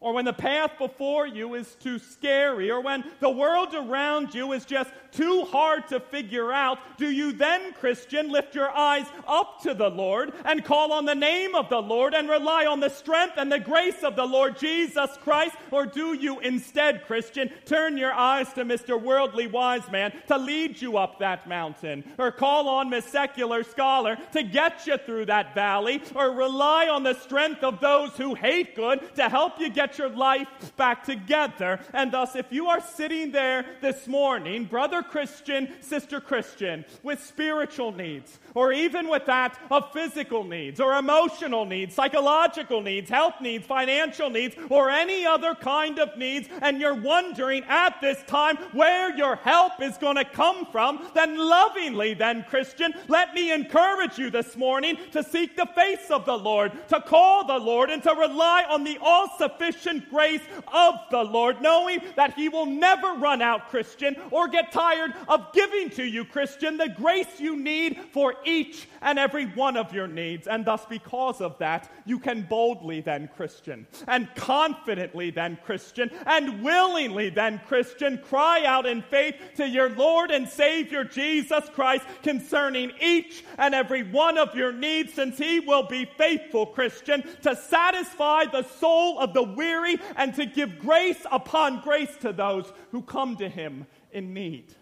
or 0.01 0.13
when 0.13 0.25
the 0.25 0.33
path 0.33 0.71
before 0.77 1.27
you 1.27 1.55
is 1.55 1.75
too 1.75 1.99
scary, 1.99 2.71
or 2.71 2.79
when 2.79 3.03
the 3.19 3.29
world 3.29 3.75
around 3.75 4.33
you 4.33 4.53
is 4.53 4.63
just 4.63 4.89
too 5.11 5.43
hard 5.45 5.87
to 5.89 5.99
figure 5.99 6.53
out, 6.53 6.77
do 6.97 7.09
you 7.09 7.33
then, 7.33 7.73
Christian, 7.73 8.31
lift 8.31 8.55
your 8.55 8.69
eyes 8.69 9.05
up 9.27 9.61
to 9.63 9.73
the 9.73 9.89
Lord 9.89 10.33
and 10.45 10.63
call 10.63 10.93
on 10.93 11.05
the 11.05 11.15
name 11.15 11.55
of 11.55 11.67
the 11.69 11.81
Lord 11.81 12.13
and 12.13 12.29
rely 12.29 12.65
on 12.65 12.79
the 12.79 12.89
strength 12.89 13.33
and 13.37 13.51
the 13.51 13.59
grace 13.59 14.03
of 14.03 14.15
the 14.15 14.25
Lord 14.25 14.57
Jesus 14.57 15.09
Christ? 15.21 15.55
Or 15.71 15.85
do 15.85 16.13
you 16.13 16.39
instead, 16.39 17.05
Christian, 17.05 17.49
turn 17.65 17.97
your 17.97 18.13
eyes 18.13 18.53
to 18.53 18.63
Mr. 18.63 19.01
Worldly 19.01 19.47
Wise 19.47 19.89
Man 19.91 20.13
to 20.27 20.37
lead 20.37 20.81
you 20.81 20.97
up 20.97 21.19
that 21.19 21.47
mountain? 21.47 22.03
Or 22.17 22.31
call 22.31 22.69
on 22.69 22.89
Miss 22.89 23.05
Secular 23.05 23.63
Scholar 23.63 24.17
to 24.31 24.43
get 24.43 24.87
you 24.87 24.97
through 24.97 25.25
that 25.25 25.53
valley? 25.55 26.01
Or 26.15 26.31
rely 26.31 26.87
on 26.87 27.03
the 27.03 27.15
strength 27.15 27.63
of 27.63 27.79
those 27.81 28.11
who 28.11 28.35
hate 28.35 28.75
good 28.75 29.15
to 29.15 29.27
help 29.27 29.59
you 29.59 29.69
get 29.69 29.88
your 29.97 30.09
life 30.09 30.47
back 30.77 31.03
together? 31.03 31.79
And 31.93 32.11
thus, 32.11 32.35
if 32.35 32.51
you 32.51 32.67
are 32.67 32.81
sitting 32.81 33.31
there 33.31 33.65
this 33.81 34.07
morning, 34.07 34.65
brother 34.65 34.89
brother 34.89 35.03
Christian, 35.03 35.69
sister 35.81 36.19
Christian, 36.19 36.85
with 37.03 37.23
spiritual 37.23 37.91
needs, 37.91 38.39
or 38.59 38.73
even 38.73 39.07
with 39.07 39.25
that 39.25 39.57
of 39.71 39.89
physical 39.93 40.43
needs, 40.43 40.81
or 40.81 40.97
emotional 40.97 41.63
needs, 41.63 41.95
psychological 41.95 42.81
needs, 42.81 43.09
health 43.09 43.35
needs, 43.39 43.65
financial 43.65 44.29
needs, 44.29 44.53
or 44.69 44.89
any 44.89 45.25
other 45.25 45.55
kind 45.55 45.97
of 45.97 46.17
needs, 46.17 46.49
and 46.61 46.81
you're 46.81 47.01
wondering 47.01 47.63
at 47.69 48.01
this 48.01 48.21
time 48.27 48.57
where 48.73 49.15
your 49.15 49.37
help 49.37 49.81
is 49.81 49.95
going 49.97 50.17
to 50.17 50.25
come 50.25 50.65
from, 50.65 51.07
then 51.15 51.37
lovingly, 51.37 52.13
then, 52.13 52.43
Christian, 52.49 52.93
let 53.07 53.33
me 53.33 53.53
encourage 53.53 54.17
you 54.17 54.29
this 54.29 54.57
morning 54.57 54.97
to 55.13 55.23
seek 55.23 55.55
the 55.55 55.69
face 55.73 56.11
of 56.11 56.25
the 56.25 56.37
Lord, 56.37 56.73
to 56.89 56.99
call 56.99 57.47
the 57.47 57.57
Lord, 57.57 57.89
and 57.89 58.03
to 58.03 58.11
rely 58.13 58.65
on 58.69 58.83
the 58.83 58.97
all 59.01 59.29
sufficient 59.37 60.09
grace 60.09 60.43
of 60.73 60.95
the 61.11 61.23
Lord, 61.23 61.61
knowing 61.61 62.01
that 62.17 62.33
He 62.33 62.49
will 62.49 62.65
never 62.65 63.13
run 63.13 63.41
out, 63.41 63.69
Christian, 63.69 64.17
or 64.31 64.49
get 64.49 64.73
tired 64.73 65.13
of 65.29 65.53
giving 65.53 65.89
to 65.91 66.03
you, 66.03 66.25
Christian, 66.25 66.75
the 66.75 66.89
grace 66.89 67.39
you 67.39 67.55
need 67.55 68.01
for 68.11 68.35
each 68.49 68.87
and 69.01 69.19
every 69.19 69.45
one 69.45 69.77
of 69.77 69.93
your 69.93 70.07
needs. 70.07 70.47
And 70.47 70.65
thus, 70.65 70.85
because 70.89 71.41
of 71.41 71.57
that, 71.59 71.89
you 72.05 72.19
can 72.19 72.41
boldly 72.41 73.01
then, 73.01 73.29
Christian, 73.35 73.87
and 74.07 74.33
confidently 74.35 75.29
then, 75.29 75.57
Christian, 75.63 76.11
and 76.25 76.63
willingly 76.63 77.29
then, 77.29 77.61
Christian, 77.67 78.17
cry 78.17 78.65
out 78.65 78.85
in 78.85 79.01
faith 79.03 79.35
to 79.57 79.67
your 79.67 79.89
Lord 79.89 80.31
and 80.31 80.47
Savior 80.47 81.03
Jesus 81.03 81.63
Christ 81.73 82.05
concerning 82.23 82.91
each 83.01 83.43
and 83.57 83.75
every 83.75 84.03
one 84.03 84.37
of 84.37 84.55
your 84.55 84.71
needs, 84.71 85.13
since 85.13 85.37
He 85.37 85.59
will 85.59 85.83
be 85.83 86.05
faithful, 86.17 86.65
Christian, 86.65 87.23
to 87.43 87.55
satisfy 87.55 88.45
the 88.45 88.63
soul 88.79 89.19
of 89.19 89.33
the 89.33 89.43
weary 89.43 89.97
and 90.15 90.33
to 90.35 90.45
give 90.45 90.79
grace 90.79 91.25
upon 91.31 91.81
grace 91.81 92.15
to 92.21 92.33
those 92.33 92.71
who 92.91 93.01
come 93.01 93.35
to 93.37 93.47
Him 93.47 93.85
in 94.11 94.33
need. 94.33 94.73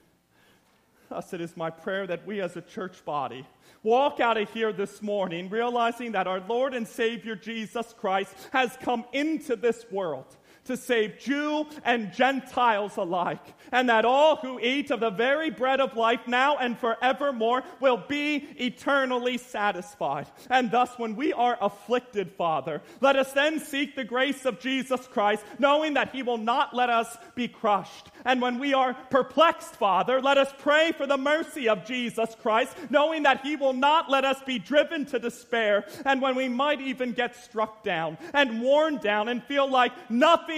Thus, 1.09 1.33
it 1.33 1.41
is 1.41 1.55
my 1.55 1.69
prayer 1.69 2.05
that 2.07 2.25
we 2.25 2.41
as 2.41 2.57
a 2.57 2.61
church 2.61 3.03
body 3.05 3.45
walk 3.87 4.19
out 4.19 4.35
of 4.35 4.51
here 4.51 4.73
this 4.73 5.01
morning 5.01 5.47
realizing 5.47 6.11
that 6.11 6.27
our 6.27 6.41
Lord 6.41 6.73
and 6.73 6.85
Savior 6.85 7.37
Jesus 7.37 7.95
Christ 7.97 8.35
has 8.51 8.77
come 8.81 9.05
into 9.13 9.55
this 9.55 9.85
world 9.89 10.25
to 10.67 10.77
save 10.77 11.19
Jew 11.19 11.65
and 11.83 12.13
Gentiles 12.13 12.97
alike, 12.97 13.45
and 13.71 13.89
that 13.89 14.05
all 14.05 14.37
who 14.37 14.59
eat 14.59 14.91
of 14.91 14.99
the 14.99 15.09
very 15.09 15.49
bread 15.49 15.81
of 15.81 15.97
life 15.97 16.27
now 16.27 16.57
and 16.57 16.77
forevermore 16.77 17.63
will 17.79 18.03
be 18.07 18.35
eternally 18.57 19.37
satisfied. 19.37 20.27
And 20.49 20.71
thus, 20.71 20.91
when 20.97 21.15
we 21.15 21.33
are 21.33 21.57
afflicted, 21.59 22.31
Father, 22.37 22.81
let 23.01 23.15
us 23.15 23.31
then 23.33 23.59
seek 23.59 23.95
the 23.95 24.03
grace 24.03 24.45
of 24.45 24.59
Jesus 24.59 25.05
Christ, 25.07 25.43
knowing 25.59 25.95
that 25.95 26.13
He 26.13 26.23
will 26.23 26.37
not 26.37 26.75
let 26.75 26.89
us 26.89 27.17
be 27.35 27.47
crushed. 27.47 28.11
And 28.25 28.41
when 28.41 28.59
we 28.59 28.73
are 28.73 28.93
perplexed, 29.09 29.75
Father, 29.75 30.21
let 30.21 30.37
us 30.37 30.53
pray 30.59 30.91
for 30.91 31.07
the 31.07 31.17
mercy 31.17 31.69
of 31.69 31.85
Jesus 31.85 32.35
Christ, 32.41 32.75
knowing 32.89 33.23
that 33.23 33.41
He 33.41 33.55
will 33.55 33.73
not 33.73 34.09
let 34.09 34.25
us 34.25 34.41
be 34.45 34.59
driven 34.59 35.05
to 35.07 35.19
despair. 35.19 35.85
And 36.05 36.21
when 36.21 36.35
we 36.35 36.49
might 36.49 36.81
even 36.81 37.13
get 37.13 37.35
struck 37.35 37.83
down 37.83 38.17
and 38.33 38.61
worn 38.61 38.97
down 38.97 39.29
and 39.29 39.43
feel 39.43 39.69
like 39.69 39.91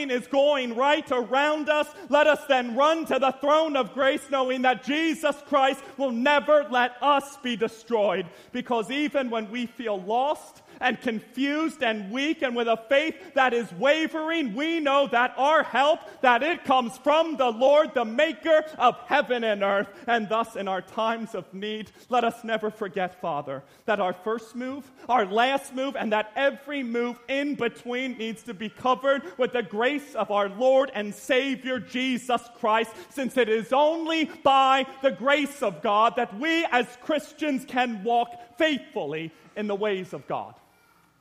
nothing 0.05 0.21
is 0.21 0.27
going 0.27 0.75
right 0.75 1.09
around 1.11 1.69
us, 1.69 1.87
let 2.09 2.27
us 2.27 2.39
then 2.47 2.75
run 2.75 3.05
to 3.05 3.19
the 3.19 3.31
throne 3.31 3.75
of 3.75 3.93
grace 3.93 4.21
knowing 4.29 4.61
that 4.61 4.83
Jesus 4.83 5.35
Christ 5.47 5.83
will 5.97 6.11
never 6.11 6.65
let 6.69 6.91
us 7.01 7.37
be 7.37 7.55
destroyed. 7.55 8.25
Because 8.51 8.89
even 8.91 9.29
when 9.29 9.49
we 9.51 9.65
feel 9.65 9.99
lost, 10.01 10.61
and 10.79 10.99
confused 11.01 11.83
and 11.83 12.11
weak 12.11 12.41
and 12.41 12.55
with 12.55 12.67
a 12.67 12.77
faith 12.89 13.15
that 13.33 13.53
is 13.53 13.71
wavering, 13.73 14.53
we 14.53 14.79
know 14.79 15.07
that 15.07 15.33
our 15.37 15.63
help, 15.63 15.99
that 16.21 16.43
it 16.43 16.63
comes 16.63 16.97
from 16.99 17.37
the 17.37 17.49
Lord, 17.49 17.93
the 17.93 18.05
maker 18.05 18.63
of 18.77 18.97
heaven 19.05 19.43
and 19.43 19.63
earth. 19.63 19.87
And 20.07 20.29
thus 20.29 20.55
in 20.55 20.67
our 20.67 20.81
times 20.81 21.35
of 21.35 21.53
need, 21.53 21.91
let 22.09 22.23
us 22.23 22.43
never 22.43 22.69
forget, 22.71 23.19
Father, 23.21 23.63
that 23.85 23.99
our 23.99 24.13
first 24.13 24.55
move, 24.55 24.89
our 25.07 25.25
last 25.25 25.73
move, 25.73 25.95
and 25.95 26.11
that 26.13 26.31
every 26.35 26.83
move 26.83 27.19
in 27.27 27.55
between 27.55 28.17
needs 28.17 28.43
to 28.43 28.53
be 28.53 28.69
covered 28.69 29.23
with 29.37 29.53
the 29.53 29.63
grace 29.63 30.15
of 30.15 30.31
our 30.31 30.49
Lord 30.49 30.91
and 30.93 31.13
Savior 31.13 31.79
Jesus 31.79 32.41
Christ, 32.59 32.91
since 33.09 33.37
it 33.37 33.49
is 33.49 33.73
only 33.73 34.25
by 34.43 34.85
the 35.01 35.11
grace 35.11 35.61
of 35.61 35.81
God 35.81 36.15
that 36.15 36.37
we 36.39 36.65
as 36.71 36.85
Christians 37.01 37.65
can 37.65 38.03
walk 38.03 38.57
faithfully 38.57 39.31
in 39.55 39.67
the 39.67 39.75
ways 39.75 40.13
of 40.13 40.27
God. 40.27 40.55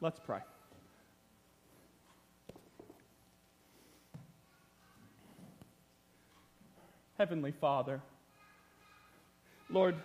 Let's 0.01 0.21
pray. 0.21 0.41
Heavenly 7.19 7.51
Father, 7.51 8.01
Lord, 9.69 9.97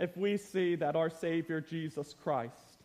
if 0.00 0.16
we 0.16 0.38
see 0.38 0.74
that 0.76 0.96
our 0.96 1.10
Savior 1.10 1.60
Jesus 1.60 2.14
Christ 2.22 2.78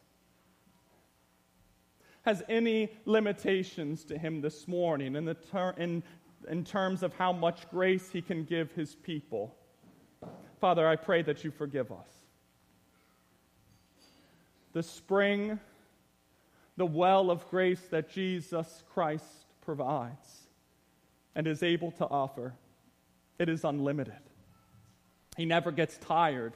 has 2.23 2.43
any 2.49 2.89
limitations 3.05 4.03
to 4.05 4.17
him 4.17 4.41
this 4.41 4.67
morning 4.67 5.15
in, 5.15 5.23
the 5.23 5.33
ter- 5.33 5.73
in, 5.77 6.03
in 6.49 6.65
terms 6.65 7.03
of 7.03 7.13
how 7.13 7.31
much 7.31 7.69
grace 7.69 8.11
he 8.11 8.21
can 8.21 8.43
give 8.43 8.73
his 8.73 8.95
people, 8.95 9.55
Father, 10.59 10.85
I 10.85 10.97
pray 10.97 11.21
that 11.21 11.43
you 11.45 11.51
forgive 11.51 11.89
us. 11.91 12.09
The 14.73 14.83
spring, 14.83 15.59
the 16.81 16.85
well 16.87 17.29
of 17.29 17.47
grace 17.51 17.79
that 17.91 18.09
Jesus 18.09 18.83
Christ 18.91 19.45
provides 19.63 20.47
and 21.35 21.45
is 21.45 21.61
able 21.61 21.91
to 21.91 22.07
offer, 22.07 22.55
it 23.37 23.49
is 23.49 23.63
unlimited. 23.63 24.15
He 25.37 25.45
never 25.45 25.71
gets 25.71 25.99
tired 25.99 26.53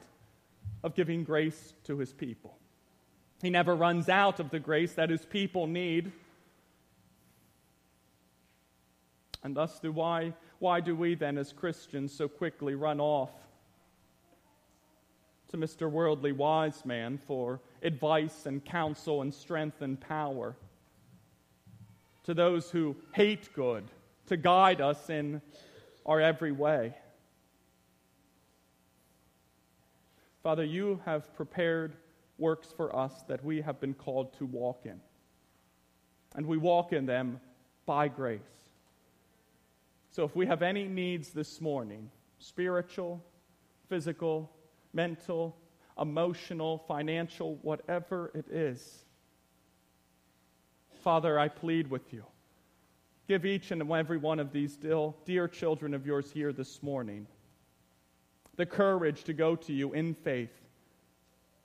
of 0.83 0.95
giving 0.95 1.25
grace 1.25 1.75
to 1.83 1.99
his 1.99 2.11
people. 2.11 2.57
He 3.43 3.51
never 3.51 3.75
runs 3.75 4.09
out 4.09 4.39
of 4.39 4.49
the 4.49 4.57
grace 4.57 4.93
that 4.93 5.11
his 5.11 5.23
people 5.23 5.67
need. 5.67 6.11
And 9.43 9.55
thus, 9.55 9.77
do 9.79 9.91
why, 9.91 10.33
why 10.57 10.79
do 10.79 10.95
we 10.95 11.13
then, 11.13 11.37
as 11.37 11.53
Christians, 11.53 12.11
so 12.11 12.27
quickly 12.27 12.73
run 12.73 12.99
off 12.99 13.29
to 15.49 15.57
Mr. 15.57 15.89
Worldly 15.89 16.31
Wise 16.31 16.85
Man 16.85 17.17
for 17.17 17.59
advice 17.81 18.45
and 18.45 18.63
counsel 18.63 19.21
and 19.21 19.33
strength 19.33 19.81
and 19.81 19.99
power? 19.99 20.55
To 22.23 22.33
those 22.33 22.71
who 22.71 22.95
hate 23.13 23.53
good, 23.53 23.85
to 24.27 24.37
guide 24.37 24.81
us 24.81 25.09
in 25.09 25.41
our 26.05 26.19
every 26.19 26.51
way. 26.51 26.93
Father, 30.43 30.63
you 30.63 31.01
have 31.05 31.33
prepared 31.35 31.95
works 32.37 32.71
for 32.75 32.95
us 32.95 33.23
that 33.27 33.43
we 33.43 33.61
have 33.61 33.79
been 33.79 33.93
called 33.93 34.33
to 34.37 34.45
walk 34.45 34.81
in. 34.85 34.99
And 36.35 36.45
we 36.45 36.57
walk 36.57 36.93
in 36.93 37.05
them 37.05 37.39
by 37.85 38.07
grace. 38.07 38.41
So 40.11 40.23
if 40.23 40.35
we 40.35 40.45
have 40.45 40.61
any 40.61 40.87
needs 40.87 41.29
this 41.29 41.59
morning 41.59 42.09
spiritual, 42.39 43.23
physical, 43.89 44.51
mental, 44.95 45.55
emotional, 45.99 46.79
financial, 46.87 47.59
whatever 47.61 48.31
it 48.33 48.47
is 48.49 49.05
Father, 51.05 51.37
I 51.37 51.49
plead 51.49 51.91
with 51.91 52.11
you. 52.11 52.25
Give 53.27 53.45
each 53.45 53.69
and 53.69 53.91
every 53.91 54.17
one 54.17 54.39
of 54.39 54.51
these 54.51 54.75
dear 54.75 55.47
children 55.47 55.93
of 55.93 56.07
yours 56.07 56.31
here 56.31 56.51
this 56.51 56.81
morning 56.81 57.27
the 58.55 58.65
courage 58.65 59.23
to 59.25 59.33
go 59.33 59.55
to 59.55 59.71
you 59.73 59.93
in 59.93 60.15
faith 60.15 60.49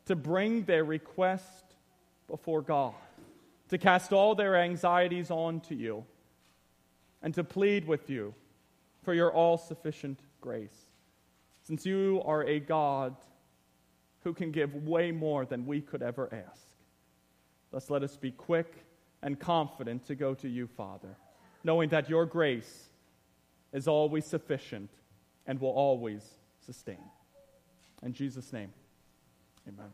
to 0.05 0.14
bring 0.14 0.64
their 0.64 0.85
request 0.85 1.76
before 2.28 2.61
God, 2.61 2.95
to 3.68 3.78
cast 3.78 4.12
all 4.12 4.35
their 4.35 4.57
anxieties 4.57 5.31
onto 5.31 5.74
you, 5.74 6.05
and 7.22 7.33
to 7.33 7.43
plead 7.43 7.87
with 7.87 8.11
you 8.11 8.35
for 9.05 9.14
your 9.14 9.33
all 9.33 9.57
sufficient 9.57 10.18
grace. 10.43 10.89
Since 11.71 11.87
you 11.87 12.21
are 12.25 12.43
a 12.43 12.59
God 12.59 13.14
who 14.25 14.35
can 14.35 14.51
give 14.51 14.75
way 14.75 15.12
more 15.12 15.47
than 15.47 15.66
we 15.66 15.81
could 15.81 16.03
ever 16.03 16.29
ask. 16.33 16.66
Thus, 17.71 17.89
let 17.89 18.03
us 18.03 18.16
be 18.16 18.33
quick 18.33 18.85
and 19.23 19.39
confident 19.39 20.05
to 20.09 20.16
go 20.16 20.35
to 20.35 20.49
you, 20.49 20.66
Father, 20.66 21.16
knowing 21.62 21.91
that 21.91 22.11
your 22.11 22.27
grace 22.27 22.89
is 23.73 23.87
always 23.87 24.27
sufficient 24.27 24.91
and 25.47 25.61
will 25.61 25.68
always 25.71 26.25
sustain. 26.66 27.05
In 28.03 28.14
Jesus' 28.14 28.53
name, 28.53 28.73
amen. 29.68 29.93